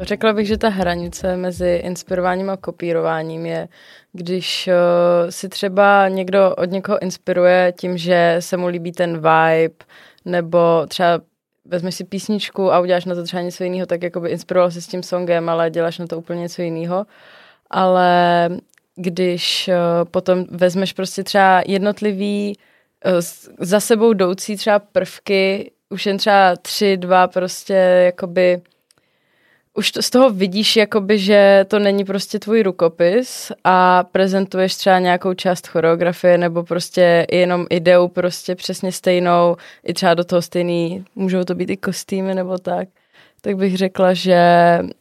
Řekla 0.00 0.32
bych, 0.32 0.46
že 0.46 0.58
ta 0.58 0.68
hranice 0.68 1.36
mezi 1.36 1.80
inspirováním 1.84 2.50
a 2.50 2.56
kopírováním 2.56 3.46
je, 3.46 3.68
když 4.12 4.68
uh, 4.68 5.30
si 5.30 5.48
třeba 5.48 6.08
někdo 6.08 6.54
od 6.54 6.70
někoho 6.70 7.02
inspiruje 7.02 7.72
tím, 7.78 7.98
že 7.98 8.36
se 8.40 8.56
mu 8.56 8.66
líbí 8.66 8.92
ten 8.92 9.16
vibe, 9.16 9.74
nebo 10.24 10.86
třeba 10.88 11.20
vezmeš 11.64 11.94
si 11.94 12.04
písničku 12.04 12.72
a 12.72 12.80
uděláš 12.80 13.04
na 13.04 13.14
to 13.14 13.22
třeba 13.22 13.42
něco 13.42 13.64
jiného, 13.64 13.86
tak 13.86 14.02
jako 14.02 14.20
by 14.20 14.30
inspiroval 14.30 14.70
se 14.70 14.80
s 14.80 14.86
tím 14.86 15.02
songem, 15.02 15.48
ale 15.48 15.70
děláš 15.70 15.98
na 15.98 16.06
to 16.06 16.18
úplně 16.18 16.40
něco 16.40 16.62
jiného. 16.62 17.06
Ale 17.70 18.48
když 18.96 19.68
uh, 19.68 20.08
potom 20.10 20.44
vezmeš 20.50 20.92
prostě 20.92 21.24
třeba 21.24 21.62
jednotlivý 21.66 22.56
uh, 23.06 23.12
za 23.60 23.80
sebou 23.80 24.12
jdoucí 24.12 24.56
třeba 24.56 24.78
prvky, 24.78 25.70
už 25.90 26.06
jen 26.06 26.18
třeba 26.18 26.56
tři, 26.56 26.96
dva 26.96 27.28
prostě 27.28 27.74
jakoby 28.04 28.62
už 29.74 29.90
to, 29.90 30.02
z 30.02 30.10
toho 30.10 30.30
vidíš, 30.30 30.76
jakoby, 30.76 31.18
že 31.18 31.64
to 31.68 31.78
není 31.78 32.04
prostě 32.04 32.38
tvůj 32.38 32.62
rukopis 32.62 33.52
a 33.64 34.04
prezentuješ 34.04 34.76
třeba 34.76 34.98
nějakou 34.98 35.34
část 35.34 35.66
choreografie 35.66 36.38
nebo 36.38 36.62
prostě 36.62 37.26
jenom 37.32 37.66
ideu 37.70 38.08
prostě 38.08 38.54
přesně 38.54 38.92
stejnou, 38.92 39.56
i 39.84 39.94
třeba 39.94 40.14
do 40.14 40.24
toho 40.24 40.42
stejný, 40.42 41.04
můžou 41.14 41.44
to 41.44 41.54
být 41.54 41.70
i 41.70 41.76
kostýmy 41.76 42.34
nebo 42.34 42.58
tak, 42.58 42.88
tak 43.40 43.56
bych 43.56 43.76
řekla, 43.76 44.14
že 44.14 44.38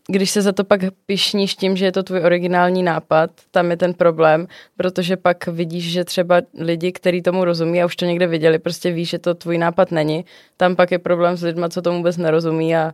když 0.08 0.32
se 0.32 0.42
za 0.42 0.51
to 0.51 0.63
pak 0.63 0.82
pišníš 1.06 1.56
tím, 1.56 1.77
že 1.77 1.86
je 1.86 1.92
to 1.92 2.03
tvůj 2.03 2.20
originální 2.20 2.84
nápad, 2.84 3.30
tam 3.51 3.72
je 3.72 3.77
ten 3.77 3.94
problém, 3.94 4.48
protože 4.77 5.18
pak 5.18 5.48
vidíš, 5.48 5.92
že 5.92 6.03
třeba 6.03 6.42
lidi, 6.60 6.92
kteří 6.92 7.22
tomu 7.22 7.46
rozumí 7.46 7.82
a 7.82 7.86
už 7.86 7.96
to 7.96 8.06
někde 8.06 8.27
viděli, 8.27 8.60
prostě 8.60 8.92
víš, 8.92 9.10
že 9.10 9.20
to 9.20 9.36
tvůj 9.36 9.58
nápad 9.58 9.92
není, 9.92 10.25
tam 10.58 10.75
pak 10.75 10.92
je 10.92 11.00
problém 11.00 11.38
s 11.38 11.44
lidma, 11.44 11.70
co 11.70 11.82
tomu 11.82 11.98
vůbec 11.98 12.18
nerozumí 12.18 12.75
a 12.75 12.94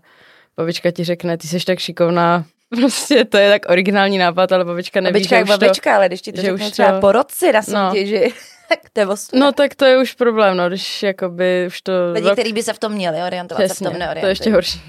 babička 0.59 0.91
ti 0.91 1.03
řekne, 1.03 1.37
ty 1.37 1.47
jsi 1.47 1.59
tak 1.65 1.79
šikovná, 1.79 2.45
prostě 2.75 3.25
to 3.25 3.37
je 3.37 3.49
tak 3.49 3.61
originální 3.69 4.17
nápad, 4.17 4.51
ale 4.51 4.65
babička 4.65 5.01
neví, 5.01 5.13
Babička 5.13 5.35
že 5.35 5.39
jak 5.39 5.45
už 5.45 5.51
to... 5.53 5.57
babička, 5.59 5.95
ale 5.95 6.07
když 6.07 6.21
ti 6.21 6.31
to 6.31 6.41
že 6.41 6.47
řekne 6.47 6.65
už 6.65 6.71
třeba 6.71 6.91
to- 6.91 6.99
po 6.99 7.11
roce 7.11 7.51
na 7.51 7.61
No. 7.67 7.89
soutěži, 7.89 8.33
tak 8.69 8.79
to 8.93 8.99
je. 8.99 9.07
No 9.33 9.51
tak 9.51 9.75
to 9.75 9.85
je 9.85 10.01
už 10.01 10.13
problém, 10.13 10.57
no, 10.57 10.67
když 10.69 11.03
jakoby 11.03 11.63
už 11.67 11.81
to... 11.81 11.91
Lidi, 12.13 12.27
velk- 12.27 12.33
kteří 12.33 12.53
by 12.53 12.63
se 12.63 12.73
v 12.73 12.79
tom 12.79 12.91
měli 12.91 13.17
orientovat, 13.23 13.61
se 13.61 13.65
v 13.65 13.69
Přesně, 13.69 13.85
tom 13.85 13.93
to 13.93 13.99
neorientují. 13.99 14.27
je 14.27 14.31
ještě 14.31 14.51
horší. 14.53 14.81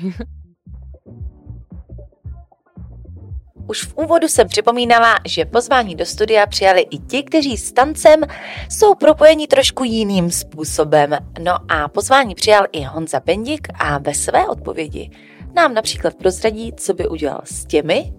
Už 3.68 3.84
v 3.84 3.96
úvodu 3.96 4.28
jsem 4.28 4.48
připomínala, 4.48 5.14
že 5.26 5.44
pozvání 5.44 5.94
do 5.94 6.06
studia 6.06 6.46
přijali 6.46 6.80
i 6.90 6.98
ti, 6.98 7.22
kteří 7.22 7.56
s 7.56 7.72
tancem 7.72 8.20
jsou 8.70 8.94
propojeni 8.94 9.46
trošku 9.46 9.84
jiným 9.84 10.30
způsobem. 10.30 11.16
No 11.38 11.52
a 11.68 11.88
pozvání 11.88 12.34
přijal 12.34 12.66
i 12.72 12.82
Honza 12.82 13.20
Bendik 13.20 13.68
a 13.74 13.98
ve 13.98 14.14
své 14.14 14.46
odpovědi 14.48 15.10
nám 15.54 15.74
například 15.74 16.14
prozradí, 16.14 16.72
co 16.76 16.94
by 16.94 17.08
udělal 17.08 17.40
s 17.44 17.64
těmi, 17.64 18.12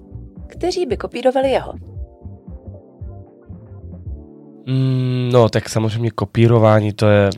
kteří 0.47 0.85
by 0.85 0.97
kopírovali 0.97 1.51
jeho. 1.51 1.73
Mm, 4.67 5.29
no, 5.33 5.49
tak 5.49 5.69
samozřejmě 5.69 6.11
kopírování 6.11 6.93
to 6.93 7.07
je 7.09 7.29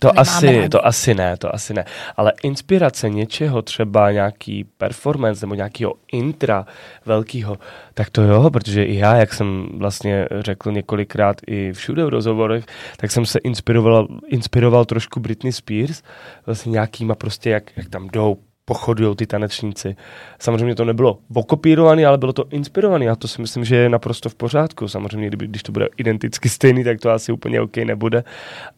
To 0.00 0.08
nemáme 0.08 0.20
asi, 0.20 0.46
rádi. 0.46 0.68
to 0.68 0.86
asi 0.86 1.14
ne, 1.14 1.36
to 1.36 1.54
asi 1.54 1.74
ne. 1.74 1.84
Ale 2.16 2.32
inspirace 2.42 3.10
něčeho, 3.10 3.62
třeba 3.62 4.12
nějaký 4.12 4.64
performance 4.64 5.46
nebo 5.46 5.54
nějakého 5.54 5.94
intra 6.12 6.66
velkého, 7.06 7.58
tak 7.94 8.10
to 8.10 8.22
jo, 8.22 8.50
protože 8.50 8.84
i 8.84 8.96
já, 8.98 9.16
jak 9.16 9.34
jsem 9.34 9.68
vlastně 9.78 10.28
řekl 10.40 10.72
několikrát 10.72 11.36
i 11.46 11.72
všude 11.72 12.04
v 12.04 12.08
rozhovorech, 12.08 12.64
tak 12.96 13.10
jsem 13.10 13.26
se 13.26 13.38
inspiroval, 13.38 14.08
inspiroval 14.26 14.84
trošku 14.84 15.20
Britney 15.20 15.52
Spears, 15.52 16.02
vlastně 16.46 16.70
nějakýma 16.72 17.14
prostě, 17.14 17.50
jak, 17.50 17.76
jak 17.76 17.88
tam 17.88 18.08
jdou, 18.08 18.36
pochodují 18.64 19.16
ty 19.16 19.26
tanečníci. 19.26 19.96
Samozřejmě 20.38 20.74
to 20.74 20.84
nebylo 20.84 21.18
okopírované, 21.34 22.06
ale 22.06 22.18
bylo 22.18 22.32
to 22.32 22.44
inspirované 22.50 23.08
a 23.08 23.16
to 23.16 23.28
si 23.28 23.40
myslím, 23.40 23.64
že 23.64 23.76
je 23.76 23.88
naprosto 23.88 24.28
v 24.28 24.34
pořádku. 24.34 24.88
Samozřejmě, 24.88 25.28
kdyby, 25.28 25.46
když 25.46 25.62
to 25.62 25.72
bude 25.72 25.88
identicky 25.96 26.48
stejný, 26.48 26.84
tak 26.84 27.00
to 27.00 27.10
asi 27.10 27.32
úplně 27.32 27.60
OK 27.60 27.76
nebude, 27.76 28.24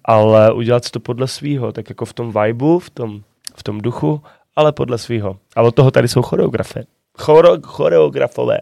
ale 0.04 0.52
udělat 0.52 0.84
si 0.84 0.90
to 0.90 1.00
podle 1.00 1.28
svýho, 1.28 1.72
tak 1.72 1.88
jako 1.88 2.04
v 2.04 2.12
tom 2.12 2.32
vibu, 2.42 2.78
v 2.78 2.90
tom, 2.90 3.20
v 3.56 3.62
tom 3.62 3.80
duchu, 3.80 4.22
ale 4.56 4.72
podle 4.72 4.98
svýho. 4.98 5.36
A 5.56 5.62
od 5.62 5.74
toho 5.74 5.90
tady 5.90 6.08
jsou 6.08 6.22
choreografie. 6.22 6.84
Choro, 7.18 7.56
choreografové. 7.62 8.58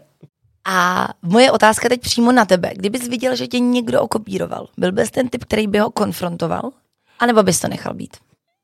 A 0.67 1.09
moje 1.21 1.51
otázka 1.51 1.89
teď 1.89 2.01
přímo 2.01 2.31
na 2.31 2.45
tebe. 2.45 2.71
Kdybys 2.75 3.07
viděl, 3.07 3.35
že 3.35 3.47
tě 3.47 3.59
někdo 3.59 4.01
okopíroval, 4.01 4.67
byl 4.77 4.91
bys 4.91 5.11
ten 5.11 5.29
typ, 5.29 5.45
který 5.45 5.67
by 5.67 5.79
ho 5.79 5.91
konfrontoval? 5.91 6.71
A 7.19 7.25
nebo 7.25 7.43
bys 7.43 7.59
to 7.59 7.67
nechal 7.67 7.93
být? 7.93 8.17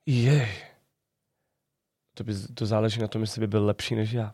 Jej. 0.06 0.69
To, 2.20 2.24
by, 2.24 2.34
to 2.54 2.66
záleží 2.66 3.02
na 3.02 3.08
tom, 3.08 3.22
jestli 3.22 3.40
by 3.40 3.48
byl 3.48 3.66
lepší 3.66 3.96
než 3.96 4.12
já. 4.12 4.34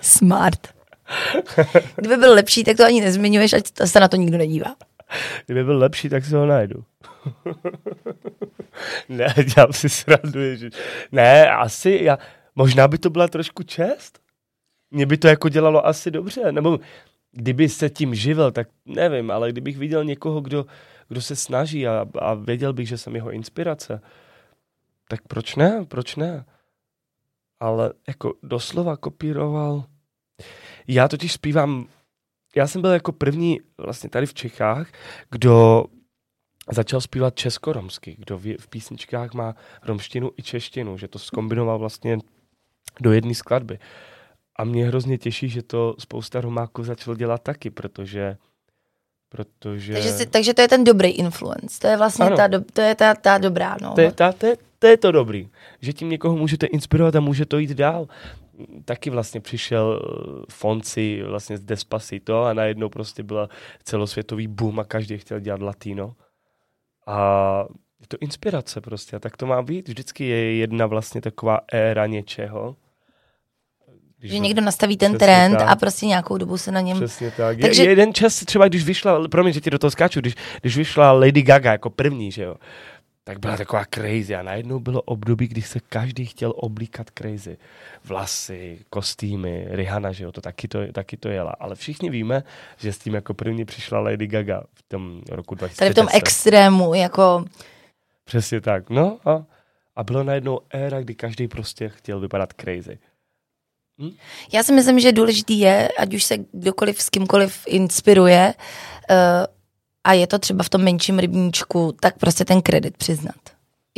Smart. 0.00 0.74
Kdyby 1.96 2.16
byl 2.16 2.34
lepší, 2.34 2.64
tak 2.64 2.76
to 2.76 2.84
ani 2.84 3.00
nezmiňuješ, 3.00 3.52
ať 3.52 3.64
se 3.84 4.00
na 4.00 4.08
to 4.08 4.16
nikdo 4.16 4.38
nedívá. 4.38 4.76
Kdyby 5.46 5.64
byl 5.64 5.78
lepší, 5.78 6.08
tak 6.08 6.24
si 6.24 6.34
ho 6.34 6.46
najdu. 6.46 6.84
ne, 9.08 9.34
dělám 9.54 9.72
si 9.72 9.88
srandu. 9.88 10.54
Že... 10.54 10.70
Ne, 11.12 11.50
asi, 11.50 11.98
já, 12.02 12.18
možná 12.54 12.88
by 12.88 12.98
to 12.98 13.10
byla 13.10 13.28
trošku 13.28 13.62
čest. 13.62 14.18
Mě 14.90 15.06
by 15.06 15.16
to 15.16 15.28
jako 15.28 15.48
dělalo 15.48 15.86
asi 15.86 16.10
dobře. 16.10 16.52
Nebo 16.52 16.80
kdyby 17.32 17.68
se 17.68 17.90
tím 17.90 18.14
živil, 18.14 18.52
tak 18.52 18.68
nevím, 18.86 19.30
ale 19.30 19.52
kdybych 19.52 19.78
viděl 19.78 20.04
někoho, 20.04 20.40
kdo, 20.40 20.66
kdo 21.08 21.20
se 21.20 21.36
snaží 21.36 21.86
a, 21.86 22.06
a 22.18 22.34
věděl 22.34 22.72
bych, 22.72 22.88
že 22.88 22.98
jsem 22.98 23.14
jeho 23.14 23.30
inspirace, 23.30 24.00
tak 25.08 25.20
proč 25.28 25.56
ne, 25.56 25.84
proč 25.88 26.16
ne? 26.16 26.44
Ale 27.60 27.92
jako 28.08 28.34
doslova 28.42 28.96
kopíroval. 28.96 29.84
Já 30.88 31.08
totiž 31.08 31.32
zpívám, 31.32 31.88
já 32.56 32.66
jsem 32.66 32.80
byl 32.80 32.90
jako 32.90 33.12
první 33.12 33.60
vlastně 33.78 34.10
tady 34.10 34.26
v 34.26 34.34
Čechách, 34.34 34.88
kdo 35.30 35.84
začal 36.72 37.00
zpívat 37.00 37.34
česko-romsky, 37.34 38.16
kdo 38.18 38.38
v, 38.38 38.56
v 38.60 38.68
písničkách 38.68 39.34
má 39.34 39.54
romštinu 39.82 40.30
i 40.36 40.42
češtinu, 40.42 40.98
že 40.98 41.08
to 41.08 41.18
skombinoval 41.18 41.78
vlastně 41.78 42.18
do 43.00 43.12
jedné 43.12 43.34
skladby. 43.34 43.78
A 44.58 44.64
mě 44.64 44.86
hrozně 44.86 45.18
těší, 45.18 45.48
že 45.48 45.62
to 45.62 45.96
spousta 45.98 46.40
Romáků 46.40 46.84
začalo 46.84 47.16
dělat 47.16 47.42
taky, 47.42 47.70
protože 47.70 48.36
protože... 49.28 49.92
Takže, 49.92 50.12
si, 50.12 50.26
takže 50.26 50.54
to 50.54 50.62
je 50.62 50.68
ten 50.68 50.84
dobrý 50.84 51.08
influence. 51.08 51.80
To 51.80 51.86
je 51.86 51.96
vlastně 51.96 52.24
Ano. 52.24 52.36
ta, 52.36 52.46
do, 52.46 52.60
to 52.72 52.80
je 52.80 52.94
ta, 52.94 53.14
ta 53.14 53.38
dobrá. 53.38 53.76
No. 53.82 53.94
To 53.94 54.00
je, 54.00 54.12
ta, 54.12 54.32
to, 54.32 54.46
je, 54.46 54.56
to 54.78 54.86
je 54.86 54.96
to 54.96 55.12
dobrý, 55.12 55.48
že 55.80 55.92
tím 55.92 56.08
někoho 56.10 56.36
můžete 56.36 56.66
inspirovat 56.66 57.16
a 57.16 57.20
může 57.20 57.46
to 57.46 57.58
jít 57.58 57.70
dál. 57.70 58.08
Taky 58.84 59.10
vlastně 59.10 59.40
přišel 59.40 60.00
eh, 60.02 60.44
Fonci 60.50 61.22
vlastně 61.22 61.56
z 61.58 61.60
Despacito 61.60 62.44
a 62.44 62.52
najednou 62.54 62.88
prostě 62.88 63.22
byla 63.22 63.48
celosvětový 63.84 64.46
boom 64.46 64.80
a 64.80 64.84
každý 64.84 65.18
chtěl 65.18 65.40
dělat 65.40 65.62
latino. 65.62 66.14
A 67.06 67.64
je 68.00 68.06
to 68.08 68.16
inspirace 68.20 68.80
prostě 68.80 69.16
a 69.16 69.18
tak 69.18 69.36
to 69.36 69.46
má 69.46 69.62
být. 69.62 69.88
Vždycky 69.88 70.24
je 70.24 70.56
jedna 70.56 70.86
vlastně 70.86 71.20
taková 71.20 71.60
éra 71.72 72.06
něčeho. 72.06 72.76
Když 74.18 74.32
Že 74.32 74.38
někdo 74.38 74.62
nastaví 74.62 74.96
ten 74.96 75.12
Přesně 75.12 75.26
trend 75.26 75.56
tak. 75.56 75.68
a 75.68 75.76
prostě 75.76 76.06
nějakou 76.06 76.38
dobu 76.38 76.58
se 76.58 76.72
na 76.72 76.80
něm... 76.80 76.96
Přesně 76.96 77.30
tak. 77.30 77.36
Takže- 77.36 77.62
Takže... 77.62 77.82
Je, 77.82 77.88
jeden 77.90 78.14
čas 78.14 78.40
třeba, 78.44 78.68
když 78.68 78.84
vyšla, 78.84 79.28
promiň, 79.28 79.52
že 79.52 79.60
ti 79.60 79.70
do 79.70 79.78
toho 79.78 79.90
skáču, 79.90 80.20
když, 80.20 80.34
když 80.60 80.76
vyšla 80.76 81.12
Lady 81.12 81.42
Gaga 81.42 81.72
jako 81.72 81.90
první, 81.90 82.32
že 82.32 82.42
jo, 82.42 82.54
tak 83.28 83.38
byla 83.38 83.56
taková 83.56 83.84
crazy 83.94 84.34
a 84.34 84.42
najednou 84.42 84.80
bylo 84.80 85.02
období, 85.02 85.48
kdy 85.48 85.62
se 85.62 85.80
každý 85.80 86.26
chtěl 86.26 86.52
oblíkat 86.56 87.06
crazy. 87.18 87.56
Vlasy, 88.04 88.78
kostýmy, 88.90 89.66
Rihanna, 89.70 90.12
že 90.12 90.24
jo, 90.24 90.32
to 90.32 90.40
taky 90.40 90.68
to, 90.68 90.92
taky 90.92 91.16
to 91.16 91.28
jela. 91.28 91.50
Ale 91.60 91.74
všichni 91.74 92.10
víme, 92.10 92.42
že 92.76 92.92
s 92.92 92.98
tím 92.98 93.14
jako 93.14 93.34
první 93.34 93.64
přišla 93.64 94.00
Lady 94.00 94.26
Gaga 94.26 94.62
v 94.74 94.82
tom 94.82 95.22
roku 95.30 95.54
2010. 95.54 95.78
Tady 95.78 95.90
v 95.90 95.94
tom 95.94 96.08
extrému, 96.12 96.94
jako... 96.94 97.44
Přesně 98.24 98.60
tak. 98.60 98.90
No 98.90 99.18
a, 99.24 99.44
a 99.96 100.04
bylo 100.04 100.24
najednou 100.24 100.60
éra, 100.70 101.00
kdy 101.00 101.14
každý 101.14 101.48
prostě 101.48 101.88
chtěl 101.88 102.20
vypadat 102.20 102.52
crazy. 102.52 102.98
Já 104.52 104.62
si 104.62 104.72
myslím, 104.72 105.00
že 105.00 105.12
důležitý 105.12 105.58
je, 105.58 105.88
ať 105.98 106.14
už 106.14 106.24
se 106.24 106.36
kdokoliv 106.52 107.02
s 107.02 107.10
kýmkoliv 107.10 107.62
inspiruje 107.66 108.54
uh, 109.10 109.16
a 110.06 110.12
je 110.12 110.26
to 110.26 110.38
třeba 110.38 110.64
v 110.64 110.68
tom 110.68 110.82
menším 110.82 111.18
rybníčku, 111.18 111.94
tak 112.00 112.18
prostě 112.18 112.44
ten 112.44 112.62
kredit 112.62 112.96
přiznat. 112.96 113.34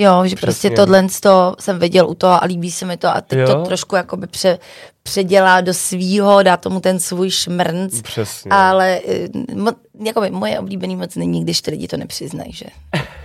Jo, 0.00 0.22
že 0.26 0.36
Přesně. 0.36 0.46
prostě 0.46 0.70
tohle 0.70 1.06
to 1.22 1.56
jsem 1.60 1.78
viděl 1.78 2.08
u 2.08 2.14
toho 2.14 2.42
a 2.42 2.46
líbí 2.46 2.70
se 2.70 2.86
mi 2.86 2.96
to 2.96 3.08
a 3.08 3.20
teď 3.20 3.38
Jo. 3.38 3.46
to 3.46 3.62
trošku 3.62 3.96
jakoby 3.96 4.26
pře, 4.26 4.58
předělá 5.02 5.60
do 5.60 5.74
svýho, 5.74 6.42
dá 6.42 6.56
tomu 6.56 6.80
ten 6.80 7.00
svůj 7.00 7.30
šmrnc, 7.30 8.02
Přesně. 8.02 8.50
ale 8.50 9.00
eh, 9.08 9.28
mo, 9.54 9.70
jakoby 10.04 10.30
moje 10.30 10.60
oblíbený 10.60 10.96
moc 10.96 11.16
není, 11.16 11.42
když 11.44 11.60
ty 11.62 11.70
lidi 11.70 11.88
to 11.88 11.96
nepřiznají, 11.96 12.52
že 12.52 12.64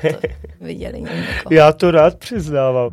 to 0.01 0.27
viděli 0.61 1.01
někdo. 1.01 1.23
Já 1.51 1.71
to 1.71 1.91
rád 1.91 2.15
přiznávám. 2.17 2.89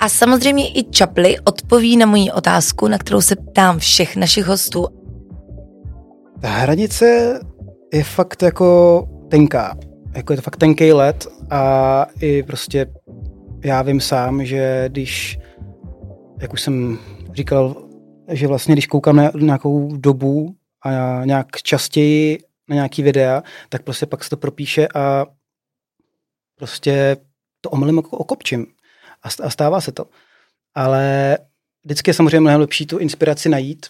A 0.00 0.08
samozřejmě 0.08 0.68
i 0.68 0.84
Čapli 0.90 1.38
odpoví 1.44 1.96
na 1.96 2.06
moji 2.06 2.30
otázku, 2.32 2.88
na 2.88 2.98
kterou 2.98 3.20
se 3.20 3.36
ptám 3.36 3.78
všech 3.78 4.16
našich 4.16 4.44
hostů. 4.46 4.86
Ta 6.40 6.48
hranice 6.48 7.40
je 7.92 8.04
fakt 8.04 8.42
jako 8.42 9.08
tenká. 9.30 9.76
Jako 10.14 10.32
je 10.32 10.36
to 10.36 10.42
fakt 10.42 10.56
tenký 10.56 10.92
let 10.92 11.26
a 11.50 12.06
i 12.20 12.42
prostě 12.42 12.86
já 13.64 13.82
vím 13.82 14.00
sám, 14.00 14.44
že 14.44 14.84
když, 14.88 15.38
jak 16.40 16.52
už 16.52 16.60
jsem 16.62 16.98
říkal, 17.32 17.88
že 18.28 18.46
vlastně 18.46 18.74
když 18.74 18.86
koukám 18.86 19.16
na 19.16 19.30
nějakou 19.34 19.96
dobu 19.96 20.54
a 20.82 21.20
nějak 21.24 21.46
častěji 21.62 22.38
na 22.68 22.74
nějaký 22.74 23.02
videa, 23.02 23.42
tak 23.68 23.82
prostě 23.82 24.06
pak 24.06 24.24
se 24.24 24.30
to 24.30 24.36
propíše 24.36 24.88
a 24.94 25.26
prostě 26.56 27.16
to 27.60 27.70
omylem 27.70 27.96
jako 27.96 28.16
okopčím. 28.16 28.66
A 29.22 29.28
st- 29.28 29.44
a 29.44 29.50
stává 29.50 29.80
se 29.80 29.92
to. 29.92 30.04
Ale 30.74 31.38
vždycky 31.84 32.10
je 32.10 32.14
samozřejmě 32.14 32.40
mnohem 32.40 32.60
lepší 32.60 32.86
tu 32.86 32.98
inspiraci 32.98 33.48
najít 33.48 33.86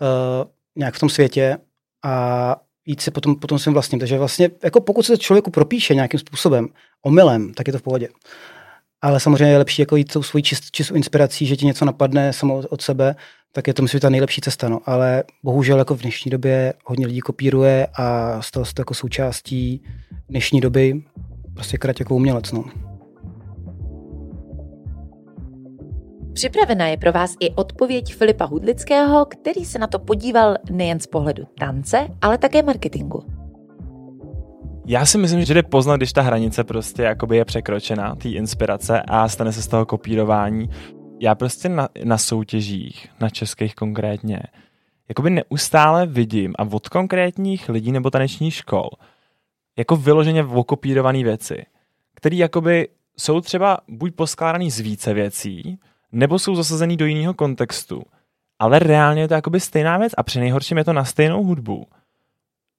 uh, 0.00 0.50
nějak 0.76 0.94
v 0.94 0.98
tom 0.98 1.08
světě 1.08 1.58
a 2.04 2.56
jít 2.86 3.00
si 3.00 3.10
potom, 3.10 3.36
potom 3.36 3.58
svým 3.58 3.72
vlastním. 3.72 3.98
Takže 3.98 4.18
vlastně, 4.18 4.50
jako 4.64 4.80
pokud 4.80 5.02
se 5.06 5.12
to 5.12 5.16
člověku 5.16 5.50
propíše 5.50 5.94
nějakým 5.94 6.20
způsobem, 6.20 6.68
omylem, 7.02 7.54
tak 7.54 7.66
je 7.66 7.72
to 7.72 7.78
v 7.78 7.82
pohodě. 7.82 8.08
Ale 9.02 9.20
samozřejmě 9.20 9.52
je 9.52 9.58
lepší 9.58 9.82
jako 9.82 9.96
jít 9.96 10.12
tou 10.12 10.22
svojí 10.22 10.42
čist, 10.42 10.70
čistou 10.70 10.94
inspirací, 10.94 11.46
že 11.46 11.56
ti 11.56 11.66
něco 11.66 11.84
napadne 11.84 12.32
samo 12.32 12.62
od- 12.68 12.82
sebe, 12.82 13.16
tak 13.52 13.66
je 13.66 13.74
to 13.74 13.82
myslím, 13.82 14.00
ta 14.00 14.10
nejlepší 14.10 14.40
cesta. 14.40 14.68
No. 14.68 14.80
Ale 14.86 15.24
bohužel 15.42 15.78
jako 15.78 15.94
v 15.94 16.00
dnešní 16.00 16.30
době 16.30 16.74
hodně 16.84 17.06
lidí 17.06 17.20
kopíruje 17.20 17.86
a 17.94 18.36
stalo 18.42 18.66
se 18.66 18.74
to 18.74 18.80
jako 18.80 18.94
součástí 18.94 19.84
dnešní 20.28 20.60
doby 20.60 21.02
prostě 21.54 21.78
krať 21.78 22.00
jako 22.00 22.14
umělec. 22.14 22.52
No. 22.52 22.64
Připravena 26.32 26.86
je 26.86 26.96
pro 26.96 27.12
vás 27.12 27.34
i 27.40 27.50
odpověď 27.50 28.14
Filipa 28.14 28.44
Hudlického, 28.44 29.24
který 29.24 29.64
se 29.64 29.78
na 29.78 29.86
to 29.86 29.98
podíval 29.98 30.56
nejen 30.70 31.00
z 31.00 31.06
pohledu 31.06 31.44
tance, 31.58 32.08
ale 32.22 32.38
také 32.38 32.62
marketingu. 32.62 33.24
Já 34.86 35.06
si 35.06 35.18
myslím, 35.18 35.44
že 35.44 35.54
jde 35.54 35.62
poznat, 35.62 35.96
když 35.96 36.12
ta 36.12 36.22
hranice 36.22 36.64
prostě 36.64 37.02
jakoby 37.02 37.36
je 37.36 37.44
překročena, 37.44 38.14
té 38.14 38.28
inspirace 38.28 39.02
a 39.02 39.28
stane 39.28 39.52
se 39.52 39.62
z 39.62 39.68
toho 39.68 39.86
kopírování. 39.86 40.68
Já 41.20 41.34
prostě 41.34 41.68
na, 41.68 41.88
na 42.04 42.18
soutěžích, 42.18 43.08
na 43.20 43.28
českých 43.28 43.74
konkrétně, 43.74 44.42
jakoby 45.08 45.30
neustále 45.30 46.06
vidím 46.06 46.54
a 46.58 46.62
od 46.62 46.88
konkrétních 46.88 47.68
lidí 47.68 47.92
nebo 47.92 48.10
tanečních 48.10 48.54
škol, 48.54 48.88
jako 49.78 49.96
vyloženě 49.96 50.44
okopírované 50.44 51.22
věci, 51.22 51.64
které 52.14 52.36
jakoby 52.36 52.88
jsou 53.16 53.40
třeba 53.40 53.78
buď 53.88 54.14
poskládaný 54.14 54.70
z 54.70 54.80
více 54.80 55.14
věcí, 55.14 55.78
nebo 56.12 56.38
jsou 56.38 56.54
zasazený 56.54 56.96
do 56.96 57.06
jiného 57.06 57.34
kontextu. 57.34 58.02
Ale 58.58 58.78
reálně 58.78 59.22
je 59.22 59.28
to 59.28 59.34
jakoby 59.34 59.60
stejná 59.60 59.98
věc 59.98 60.12
a 60.16 60.22
při 60.22 60.40
nejhorším 60.40 60.78
je 60.78 60.84
to 60.84 60.92
na 60.92 61.04
stejnou 61.04 61.44
hudbu. 61.44 61.86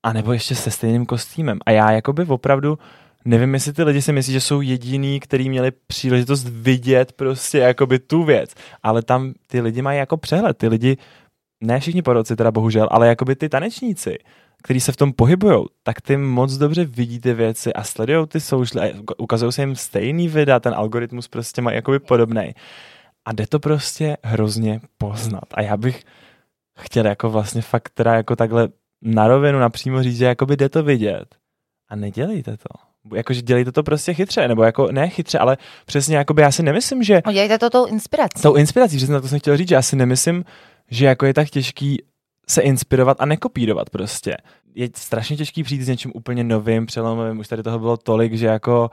A 0.03 0.13
nebo 0.13 0.33
ještě 0.33 0.55
se 0.55 0.71
stejným 0.71 1.05
kostýmem. 1.05 1.59
A 1.65 1.71
já 1.71 1.91
jakoby 1.91 2.25
opravdu 2.25 2.77
nevím, 3.25 3.53
jestli 3.53 3.73
ty 3.73 3.83
lidi 3.83 4.01
si 4.01 4.13
myslí, 4.13 4.33
že 4.33 4.41
jsou 4.41 4.61
jediný, 4.61 5.19
který 5.19 5.49
měli 5.49 5.71
příležitost 5.87 6.47
vidět 6.49 7.11
prostě 7.11 7.57
jakoby 7.57 7.99
tu 7.99 8.23
věc. 8.23 8.53
Ale 8.83 9.01
tam 9.01 9.33
ty 9.47 9.61
lidi 9.61 9.81
mají 9.81 9.99
jako 9.99 10.17
přehled. 10.17 10.57
Ty 10.57 10.67
lidi, 10.67 10.97
ne 11.61 11.79
všichni 11.79 12.01
poroci 12.01 12.35
teda 12.35 12.51
bohužel, 12.51 12.87
ale 12.91 13.07
jakoby 13.07 13.35
ty 13.35 13.49
tanečníci, 13.49 14.17
který 14.63 14.79
se 14.79 14.91
v 14.91 14.97
tom 14.97 15.13
pohybují, 15.13 15.65
tak 15.83 16.01
ty 16.01 16.17
moc 16.17 16.57
dobře 16.57 16.85
vidí 16.85 17.19
ty 17.19 17.33
věci 17.33 17.73
a 17.73 17.83
sledují 17.83 18.27
ty 18.27 18.39
social, 18.39 18.85
a 18.85 18.89
ukazují 19.17 19.51
se 19.51 19.61
jim 19.61 19.75
stejný 19.75 20.27
videa, 20.27 20.59
ten 20.59 20.73
algoritmus 20.73 21.27
prostě 21.27 21.61
má 21.61 21.71
jakoby 21.71 21.99
podobný. 21.99 22.53
A 23.25 23.33
jde 23.33 23.47
to 23.47 23.59
prostě 23.59 24.17
hrozně 24.23 24.81
poznat. 24.97 25.45
A 25.53 25.61
já 25.61 25.77
bych 25.77 26.03
chtěl 26.79 27.05
jako 27.05 27.29
vlastně 27.29 27.61
fakt 27.61 27.89
teda 27.93 28.13
jako 28.13 28.35
takhle 28.35 28.67
na 29.01 29.27
rovinu 29.27 29.59
napřímo 29.59 30.03
říct, 30.03 30.17
že 30.17 30.25
jakoby 30.25 30.57
jde 30.57 30.69
to 30.69 30.83
vidět. 30.83 31.35
A 31.89 31.95
nedělejte 31.95 32.57
to. 32.57 32.93
Jakože 33.15 33.41
dělejte 33.41 33.71
to 33.71 33.83
prostě 33.83 34.13
chytře, 34.13 34.47
nebo 34.47 34.63
jako 34.63 34.91
ne 34.91 35.09
chytře, 35.09 35.39
ale 35.39 35.57
přesně 35.85 36.17
jakoby 36.17 36.41
já 36.41 36.51
si 36.51 36.63
nemyslím, 36.63 37.03
že... 37.03 37.21
No, 37.25 37.31
dělejte 37.33 37.59
to 37.59 37.69
tou 37.69 37.85
inspirací. 37.85 38.41
Tou 38.41 38.55
inspirací, 38.55 38.97
přesně 38.97 39.13
na 39.13 39.21
to 39.21 39.27
jsem 39.27 39.39
chtěl 39.39 39.57
říct, 39.57 39.69
že 39.69 39.75
já 39.75 39.81
si 39.81 39.95
nemyslím, 39.95 40.45
že 40.89 41.05
jako 41.05 41.25
je 41.25 41.33
tak 41.33 41.49
těžký 41.49 42.03
se 42.49 42.61
inspirovat 42.61 43.17
a 43.21 43.25
nekopírovat 43.25 43.89
prostě. 43.89 44.37
Je 44.75 44.89
strašně 44.95 45.37
těžký 45.37 45.63
přijít 45.63 45.81
s 45.81 45.87
něčím 45.87 46.11
úplně 46.15 46.43
novým, 46.43 46.85
přelomovým, 46.85 47.39
už 47.39 47.47
tady 47.47 47.63
toho 47.63 47.79
bylo 47.79 47.97
tolik, 47.97 48.33
že 48.33 48.47
jako 48.47 48.91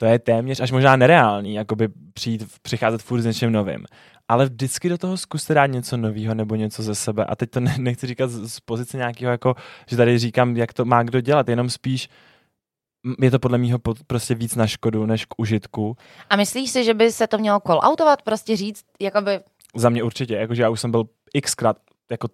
to 0.00 0.06
je 0.06 0.18
téměř 0.18 0.60
až 0.60 0.72
možná 0.72 0.96
nereálný, 0.96 1.54
jakoby 1.54 1.88
přijít, 2.14 2.44
přicházet 2.62 3.02
furt 3.02 3.20
s 3.22 3.26
něčím 3.26 3.52
novým. 3.52 3.84
Ale 4.28 4.46
vždycky 4.46 4.88
do 4.88 4.98
toho 4.98 5.16
zkuste 5.16 5.54
dát 5.54 5.66
něco 5.66 5.96
nového 5.96 6.34
nebo 6.34 6.54
něco 6.54 6.82
ze 6.82 6.94
sebe. 6.94 7.24
A 7.24 7.36
teď 7.36 7.50
to 7.50 7.60
ne, 7.60 7.74
nechci 7.78 8.06
říkat 8.06 8.30
z, 8.30 8.52
z 8.52 8.60
pozice 8.60 8.96
nějakého, 8.96 9.32
jako, 9.32 9.54
že 9.88 9.96
tady 9.96 10.18
říkám, 10.18 10.56
jak 10.56 10.72
to 10.72 10.84
má 10.84 11.02
kdo 11.02 11.20
dělat, 11.20 11.48
jenom 11.48 11.70
spíš 11.70 12.08
je 13.22 13.30
to 13.30 13.38
podle 13.38 13.58
mého 13.58 13.78
prostě 14.06 14.34
víc 14.34 14.56
na 14.56 14.66
škodu, 14.66 15.06
než 15.06 15.24
k 15.24 15.34
užitku. 15.36 15.96
A 16.30 16.36
myslíš 16.36 16.70
si, 16.70 16.84
že 16.84 16.94
by 16.94 17.12
se 17.12 17.26
to 17.26 17.38
mělo 17.38 17.58
call-outovat, 17.58 18.16
prostě 18.24 18.56
říct, 18.56 18.84
jakoby... 19.00 19.40
Za 19.76 19.88
mě 19.88 20.02
určitě, 20.02 20.34
jakože 20.34 20.62
já 20.62 20.68
už 20.68 20.80
jsem 20.80 20.90
byl 20.90 21.04
xkrát 21.42 21.76
jako 22.10 22.28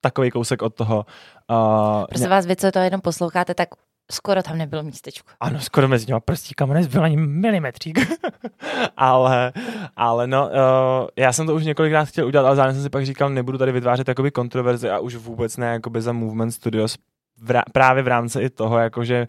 takový 0.00 0.30
kousek 0.30 0.62
od 0.62 0.74
toho. 0.74 1.06
Uh, 1.50 2.04
Prosím 2.08 2.28
vás, 2.28 2.46
vy, 2.46 2.56
co 2.56 2.70
to 2.70 2.78
jenom 2.78 3.00
posloucháte, 3.00 3.54
tak 3.54 3.68
skoro 4.12 4.42
tam 4.42 4.58
nebylo 4.58 4.82
místečko. 4.82 5.30
Ano, 5.40 5.60
skoro 5.60 5.88
mezi 5.88 6.06
těma 6.06 6.20
prstíkama 6.20 6.74
nezbyl 6.74 7.04
ani 7.04 7.16
milimetřík. 7.16 7.98
ale, 8.96 9.52
ale 9.96 10.26
no, 10.26 10.46
uh, 10.46 11.08
já 11.16 11.32
jsem 11.32 11.46
to 11.46 11.54
už 11.54 11.64
několikrát 11.64 12.04
chtěl 12.04 12.26
udělat, 12.26 12.46
ale 12.46 12.56
zároveň 12.56 12.74
jsem 12.74 12.82
si 12.82 12.90
pak 12.90 13.06
říkal, 13.06 13.30
nebudu 13.30 13.58
tady 13.58 13.72
vytvářet 13.72 14.08
jakoby 14.08 14.30
kontroverzi 14.30 14.90
a 14.90 14.98
už 14.98 15.16
vůbec 15.16 15.56
ne 15.56 15.66
jakoby 15.66 16.02
za 16.02 16.12
Movement 16.12 16.54
Studios 16.54 16.96
v, 17.38 17.62
právě 17.72 18.02
v 18.02 18.08
rámci 18.08 18.40
i 18.40 18.50
toho, 18.50 18.78
jakože 18.78 19.26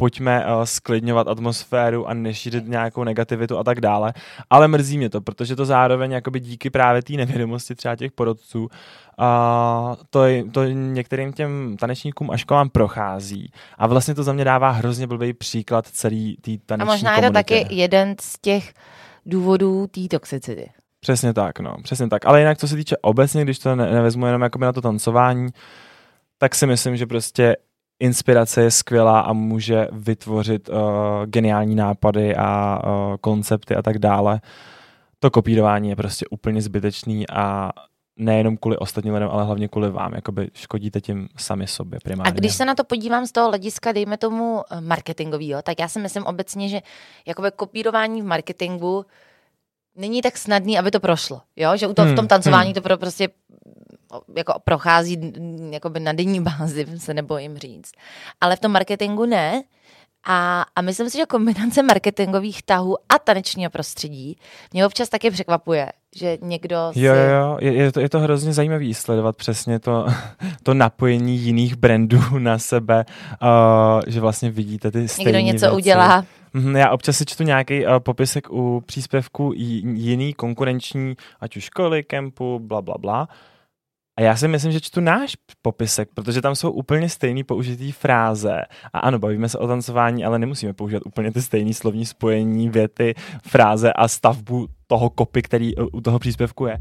pojďme 0.00 0.46
uh, 0.46 0.62
sklidňovat 0.62 1.28
atmosféru 1.28 2.08
a 2.08 2.14
nešířit 2.14 2.68
nějakou 2.68 3.04
negativitu 3.04 3.58
a 3.58 3.64
tak 3.64 3.80
dále. 3.80 4.12
Ale 4.50 4.68
mrzí 4.68 4.98
mě 4.98 5.10
to, 5.10 5.20
protože 5.20 5.56
to 5.56 5.64
zároveň 5.64 6.12
jakoby 6.12 6.40
díky 6.40 6.70
právě 6.70 7.02
té 7.02 7.12
nevědomosti 7.12 7.74
třeba 7.74 7.96
těch 7.96 8.12
porodců 8.12 8.60
uh, 8.62 8.68
to, 10.10 10.20
to 10.52 10.64
některým 10.64 11.32
těm 11.32 11.76
tanečníkům 11.80 12.30
a 12.30 12.36
školám 12.36 12.68
prochází. 12.68 13.52
A 13.78 13.86
vlastně 13.86 14.14
to 14.14 14.22
za 14.22 14.32
mě 14.32 14.44
dává 14.44 14.70
hrozně 14.70 15.06
blbý 15.06 15.32
příklad 15.32 15.86
celý 15.86 16.36
té 16.36 16.50
taneční 16.66 16.88
A 16.88 16.92
možná 16.92 17.10
je 17.10 17.16
to 17.16 17.26
komunitě. 17.26 17.60
taky 17.60 17.74
jeden 17.74 18.14
z 18.20 18.38
těch 18.40 18.72
důvodů 19.26 19.86
té 19.86 20.00
toxicity. 20.10 20.70
Přesně 21.00 21.34
tak, 21.34 21.60
no, 21.60 21.76
přesně 21.82 22.08
tak. 22.08 22.26
Ale 22.26 22.40
jinak, 22.40 22.58
co 22.58 22.68
se 22.68 22.76
týče 22.76 22.96
obecně, 22.96 23.44
když 23.44 23.58
to 23.58 23.76
ne, 23.76 23.90
nevezmu 23.90 24.26
jenom 24.26 24.42
jakoby 24.42 24.64
na 24.64 24.72
to 24.72 24.80
tancování, 24.80 25.48
tak 26.38 26.54
si 26.54 26.66
myslím, 26.66 26.96
že 26.96 27.06
prostě 27.06 27.56
inspirace 28.00 28.62
je 28.62 28.70
skvělá 28.70 29.20
a 29.20 29.32
může 29.32 29.88
vytvořit 29.92 30.68
uh, 30.68 30.76
geniální 31.26 31.74
nápady 31.74 32.36
a 32.36 32.80
uh, 32.84 33.16
koncepty 33.20 33.74
a 33.76 33.82
tak 33.82 33.98
dále. 33.98 34.40
To 35.18 35.30
kopírování 35.30 35.88
je 35.88 35.96
prostě 35.96 36.26
úplně 36.30 36.62
zbytečný 36.62 37.30
a 37.30 37.70
nejenom 38.16 38.56
kvůli 38.56 38.76
ostatním 38.76 39.14
lidem, 39.14 39.28
ale 39.32 39.44
hlavně 39.44 39.68
kvůli 39.68 39.90
vám. 39.90 40.12
Jakoby 40.14 40.50
škodíte 40.54 41.00
tím 41.00 41.28
sami 41.36 41.66
sobě 41.66 41.98
primárně. 42.04 42.30
A 42.30 42.34
když 42.34 42.54
se 42.54 42.64
na 42.64 42.74
to 42.74 42.84
podívám 42.84 43.26
z 43.26 43.32
toho 43.32 43.48
hlediska, 43.48 43.92
dejme 43.92 44.16
tomu 44.16 44.62
eh, 44.70 44.80
marketingového, 44.80 45.62
tak 45.62 45.78
já 45.78 45.88
si 45.88 46.00
myslím 46.00 46.26
obecně, 46.26 46.68
že 46.68 46.80
jakoby 47.26 47.48
kopírování 47.56 48.22
v 48.22 48.24
marketingu 48.24 49.06
není 49.96 50.22
tak 50.22 50.36
snadný, 50.36 50.78
aby 50.78 50.90
to 50.90 51.00
prošlo. 51.00 51.40
Jo? 51.56 51.76
Že 51.76 51.86
u 51.86 51.94
toho, 51.94 52.06
v 52.06 52.14
tom 52.14 52.18
Hmm, 52.18 52.28
tancování 52.28 52.66
hmm. 52.66 52.74
to 52.74 52.80
pro, 52.80 52.98
prostě 52.98 53.28
jako 54.36 54.54
prochází 54.64 55.32
jakoby 55.70 56.00
na 56.00 56.12
denní 56.12 56.40
bázi, 56.42 56.86
se 56.98 57.14
nebojím 57.14 57.58
říct. 57.58 57.92
Ale 58.40 58.56
v 58.56 58.60
tom 58.60 58.72
marketingu 58.72 59.26
ne. 59.26 59.62
A, 60.26 60.64
a 60.76 60.80
myslím 60.82 61.10
si, 61.10 61.18
že 61.18 61.26
kombinace 61.26 61.82
marketingových 61.82 62.62
tahů 62.62 62.96
a 63.08 63.18
tanečního 63.18 63.70
prostředí 63.70 64.36
mě 64.72 64.86
občas 64.86 65.08
taky 65.08 65.30
překvapuje, 65.30 65.92
že 66.16 66.38
někdo 66.42 66.76
si... 66.92 67.00
Jo, 67.00 67.14
jo, 67.14 67.58
je, 67.60 67.72
je, 67.72 67.92
to, 67.92 68.00
je 68.00 68.08
to 68.08 68.20
hrozně 68.20 68.52
zajímavý 68.52 68.94
sledovat 68.94 69.36
přesně 69.36 69.78
to, 69.78 70.06
to 70.62 70.74
napojení 70.74 71.38
jiných 71.38 71.76
brandů 71.76 72.20
na 72.38 72.58
sebe, 72.58 73.04
uh, 73.42 74.00
že 74.06 74.20
vlastně 74.20 74.50
vidíte 74.50 74.90
ty 74.90 75.08
stejné 75.08 75.32
Někdo 75.32 75.46
něco 75.52 75.66
věci. 75.66 75.76
udělá. 75.76 76.24
Mhm, 76.52 76.76
Já 76.76 76.90
občas 76.90 77.16
si 77.16 77.24
čtu 77.24 77.42
nějaký 77.42 77.86
uh, 77.86 77.98
popisek 77.98 78.50
u 78.50 78.82
příspěvku 78.86 79.52
jiný 79.56 80.34
konkurenční, 80.34 81.14
ať 81.40 81.56
už 81.56 81.64
školy, 81.64 82.02
kempu, 82.04 82.58
bla, 82.58 82.82
bla, 82.82 82.94
bla. 82.98 83.28
A 84.18 84.22
já 84.22 84.36
si 84.36 84.48
myslím, 84.48 84.72
že 84.72 84.80
čtu 84.80 85.00
náš 85.00 85.36
popisek, 85.62 86.08
protože 86.14 86.42
tam 86.42 86.54
jsou 86.54 86.70
úplně 86.70 87.08
stejný 87.08 87.44
použitý 87.44 87.92
fráze. 87.92 88.60
A 88.92 88.98
ano, 88.98 89.18
bavíme 89.18 89.48
se 89.48 89.58
o 89.58 89.66
tancování, 89.66 90.24
ale 90.24 90.38
nemusíme 90.38 90.72
používat 90.72 91.02
úplně 91.06 91.32
ty 91.32 91.42
stejné 91.42 91.74
slovní 91.74 92.06
spojení, 92.06 92.68
věty, 92.68 93.14
fráze 93.46 93.92
a 93.92 94.08
stavbu 94.08 94.68
toho 94.86 95.10
kopy, 95.10 95.42
který 95.42 95.76
uh, 95.76 95.86
u 95.92 96.00
toho 96.00 96.18
příspěvku 96.18 96.66
je. 96.66 96.78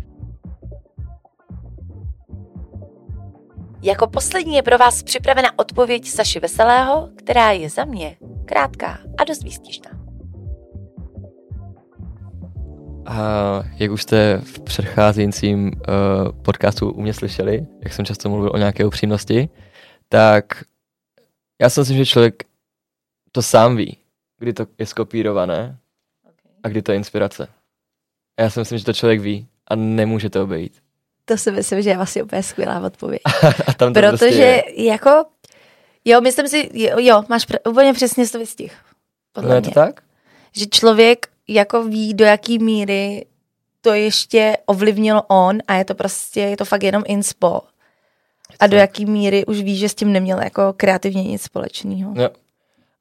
Jako 3.81 4.07
poslední 4.07 4.55
je 4.55 4.63
pro 4.63 4.77
vás 4.77 5.03
připravena 5.03 5.59
odpověď 5.59 6.07
Saši 6.07 6.39
Veselého, 6.39 7.09
která 7.15 7.51
je 7.51 7.69
za 7.69 7.85
mě 7.85 8.17
krátká 8.45 8.99
a 9.17 9.23
dost 9.23 9.43
výstižná. 9.43 9.98
A 13.05 13.63
jak 13.77 13.91
už 13.91 14.01
jste 14.01 14.41
v 14.43 14.59
předcházejícím 14.59 15.65
uh, 15.67 15.71
podcastu 16.41 16.91
u 16.91 17.01
mě 17.01 17.13
slyšeli, 17.13 17.65
jak 17.83 17.93
jsem 17.93 18.05
často 18.05 18.29
mluvil 18.29 18.51
o 18.53 18.57
nějaké 18.57 18.85
upřímnosti, 18.85 19.49
tak 20.09 20.63
já 21.61 21.69
si 21.69 21.79
myslím, 21.79 21.97
že 21.97 22.05
člověk 22.05 22.43
to 23.31 23.41
sám 23.41 23.75
ví, 23.75 23.97
kdy 24.39 24.53
to 24.53 24.65
je 24.77 24.85
skopírované 24.85 25.77
a 26.63 26.67
kdy 26.67 26.81
to 26.81 26.91
je 26.91 26.95
inspirace. 26.97 27.47
A 28.37 28.41
já 28.41 28.49
si 28.49 28.59
myslím, 28.59 28.77
že 28.77 28.85
to 28.85 28.93
člověk 28.93 29.19
ví 29.19 29.47
a 29.67 29.75
nemůže 29.75 30.29
to 30.29 30.43
obejít. 30.43 30.73
To 31.25 31.37
si 31.37 31.51
myslím, 31.51 31.81
že 31.81 31.89
je 31.89 31.95
vlastně 31.95 32.23
úplně 32.23 32.43
skvělá 32.43 32.79
odpověď. 32.79 33.21
a 33.67 33.73
tam 33.73 33.93
to 33.93 33.99
Protože 33.99 34.09
prostě 34.09 34.25
je. 34.35 34.85
jako, 34.85 35.25
jo, 36.05 36.21
myslím 36.21 36.47
si, 36.47 36.69
jo, 36.73 36.95
jo 36.97 37.23
máš 37.29 37.47
pr- 37.47 37.69
úplně 37.71 37.93
přesně 37.93 38.27
to 38.27 38.39
vystih. 38.39 38.77
No 39.41 39.55
je 39.55 39.61
to 39.61 39.71
tak? 39.71 40.01
Že 40.51 40.65
člověk 40.65 41.27
jako 41.53 41.83
ví, 41.83 42.13
do 42.13 42.25
jaký 42.25 42.59
míry 42.59 43.25
to 43.81 43.93
ještě 43.93 44.57
ovlivnilo 44.65 45.23
on 45.27 45.57
a 45.67 45.73
je 45.73 45.85
to 45.85 45.95
prostě, 45.95 46.39
je 46.39 46.57
to 46.57 46.65
fakt 46.65 46.83
jenom 46.83 47.03
inspo. 47.07 47.61
A 48.59 48.67
do 48.67 48.77
jaký 48.77 49.05
míry 49.05 49.45
už 49.45 49.61
ví, 49.61 49.77
že 49.77 49.89
s 49.89 49.95
tím 49.95 50.13
neměl 50.13 50.43
jako 50.43 50.73
kreativně 50.77 51.23
nic 51.23 51.41
společného. 51.41 52.13
Jo. 52.17 52.29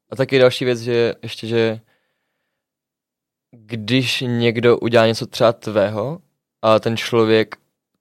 A 0.09 0.15
taky 0.15 0.39
další 0.39 0.65
věc, 0.65 0.79
že 0.79 1.15
ještě, 1.23 1.47
že 1.47 1.79
když 3.51 4.23
někdo 4.27 4.77
udělá 4.77 5.07
něco 5.07 5.27
třeba 5.27 5.53
tvého, 5.53 6.19
a 6.61 6.79
ten 6.79 6.97
člověk 6.97 7.55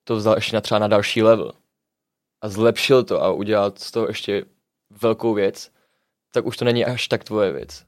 to 0.05 0.17
vzal 0.17 0.35
ještě 0.35 0.57
na 0.57 0.61
třeba 0.61 0.79
na 0.79 0.89
další 0.89 1.23
level 1.23 1.53
a 2.41 2.49
zlepšil 2.49 3.05
to 3.05 3.23
a 3.23 3.33
udělal 3.33 3.73
z 3.77 3.91
toho 3.91 4.07
ještě 4.09 4.45
velkou 5.03 5.35
věc, 5.35 5.71
tak 6.33 6.47
už 6.47 6.57
to 6.57 6.65
není 6.65 6.85
až 6.85 7.09
tak 7.09 7.25
tvoje 7.25 7.53
věc. 7.53 7.88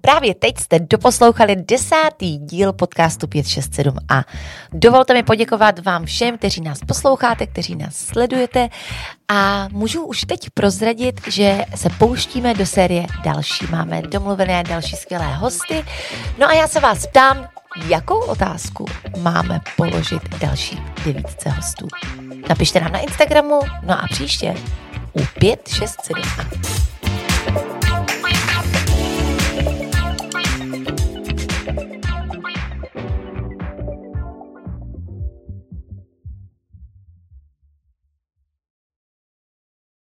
Právě 0.00 0.34
teď 0.34 0.58
jste 0.58 0.78
doposlouchali 0.78 1.56
desátý 1.56 2.38
díl 2.38 2.72
podcastu 2.72 3.26
567 3.26 3.96
a 4.08 4.24
dovolte 4.72 5.14
mi 5.14 5.22
poděkovat 5.22 5.78
vám 5.78 6.04
všem, 6.04 6.38
kteří 6.38 6.60
nás 6.60 6.78
posloucháte, 6.86 7.46
kteří 7.46 7.76
nás 7.76 7.96
sledujete 7.96 8.68
a 9.28 9.68
můžu 9.72 10.04
už 10.04 10.20
teď 10.20 10.50
prozradit, 10.54 11.20
že 11.26 11.64
se 11.74 11.88
pouštíme 11.98 12.54
do 12.54 12.66
série 12.66 13.06
další. 13.24 13.66
Máme 13.70 14.02
domluvené 14.02 14.62
další 14.62 14.96
skvělé 14.96 15.34
hosty. 15.34 15.84
No 16.38 16.46
a 16.46 16.52
já 16.52 16.68
se 16.68 16.80
vás 16.80 17.06
ptám, 17.06 17.48
jakou 17.88 18.20
otázku 18.20 18.86
máme 19.18 19.60
položit 19.76 20.38
další 20.40 20.82
devítce 21.04 21.50
hostů. 21.50 21.88
Napište 22.48 22.80
nám 22.80 22.92
na 22.92 22.98
Instagramu, 22.98 23.60
no 23.82 24.04
a 24.04 24.06
příště 24.10 24.54
u 25.12 25.20
567. 25.38 26.89